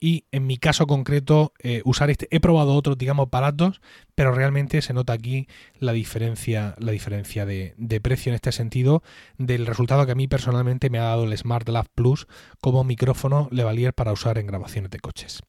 y 0.00 0.24
en 0.32 0.46
mi 0.46 0.56
caso 0.56 0.86
concreto 0.86 1.52
eh, 1.62 1.82
usar 1.84 2.08
este. 2.08 2.26
He 2.30 2.40
probado 2.40 2.74
otros, 2.74 2.96
digamos, 2.96 3.28
baratos, 3.30 3.82
pero 4.14 4.32
realmente 4.32 4.80
se 4.80 4.94
nota 4.94 5.12
aquí 5.12 5.46
la 5.78 5.92
diferencia, 5.92 6.74
la 6.78 6.92
diferencia 6.92 7.44
de, 7.44 7.74
de, 7.76 8.00
precio 8.00 8.30
en 8.30 8.36
este 8.36 8.50
sentido 8.50 9.02
del 9.36 9.66
resultado 9.66 10.06
que 10.06 10.12
a 10.12 10.14
mí 10.14 10.26
personalmente 10.26 10.88
me 10.88 10.98
ha 10.98 11.04
dado 11.04 11.24
el 11.24 11.36
Smart 11.36 11.68
Lab 11.68 11.86
Plus 11.94 12.26
como 12.62 12.82
micrófono 12.82 13.48
Levalier 13.52 13.92
para 13.92 14.12
usar 14.12 14.38
en 14.38 14.46
grabaciones 14.46 14.90
de 14.90 15.00
coches. 15.00 15.42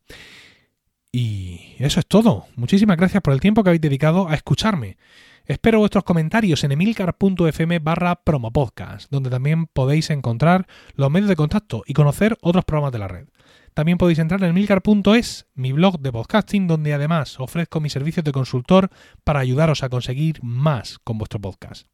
Y 1.14 1.76
eso 1.80 2.00
es 2.00 2.06
todo. 2.06 2.46
Muchísimas 2.56 2.98
gracias 2.98 3.22
por 3.22 3.34
el 3.34 3.40
tiempo 3.40 3.64
que 3.64 3.70
habéis 3.70 3.82
dedicado 3.82 4.28
a 4.28 4.36
escucharme. 4.36 4.98
Espero 5.46 5.80
vuestros 5.80 6.04
comentarios 6.04 6.64
en 6.64 6.72
emilcar.fm 6.72 7.80
barra 7.80 8.16
promopodcast, 8.16 9.12
donde 9.12 9.30
también 9.30 9.68
podéis 9.68 10.10
encontrar 10.10 10.68
los 10.96 11.12
medios 11.12 11.30
de 11.30 11.36
contacto 11.36 11.84
y 11.86 11.94
conocer 11.94 12.38
otros 12.42 12.66
programas 12.66 12.92
de 12.92 13.00
la 13.00 13.08
red. 13.08 13.28
También 13.74 13.98
podéis 13.98 14.20
entrar 14.20 14.44
en 14.44 14.50
emilcar.es, 14.50 15.48
mi 15.56 15.72
blog 15.72 16.00
de 16.00 16.12
podcasting, 16.12 16.68
donde 16.68 16.94
además 16.94 17.40
ofrezco 17.40 17.80
mis 17.80 17.94
servicios 17.94 18.24
de 18.24 18.34
consultor 18.34 18.90
para 19.24 19.40
ayudaros 19.40 19.84
a 19.84 19.90
conseguir 19.90 20.40
más 20.44 21.00
con 21.00 21.18
vuestro 21.18 21.40
podcast. 21.40 21.88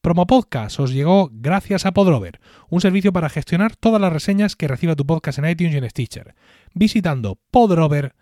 Promo 0.00 0.26
Podcast 0.26 0.80
os 0.80 0.92
llegó 0.92 1.30
gracias 1.32 1.86
a 1.86 1.92
Podrover, 1.92 2.40
un 2.68 2.80
servicio 2.80 3.12
para 3.12 3.28
gestionar 3.28 3.76
todas 3.76 4.00
las 4.00 4.12
reseñas 4.12 4.56
que 4.56 4.66
reciba 4.66 4.96
tu 4.96 5.06
podcast 5.06 5.38
en 5.38 5.48
iTunes 5.48 5.74
y 5.74 5.78
en 5.78 5.88
Stitcher. 5.88 6.34
Visitando 6.74 7.38
podrover.com 7.52 8.21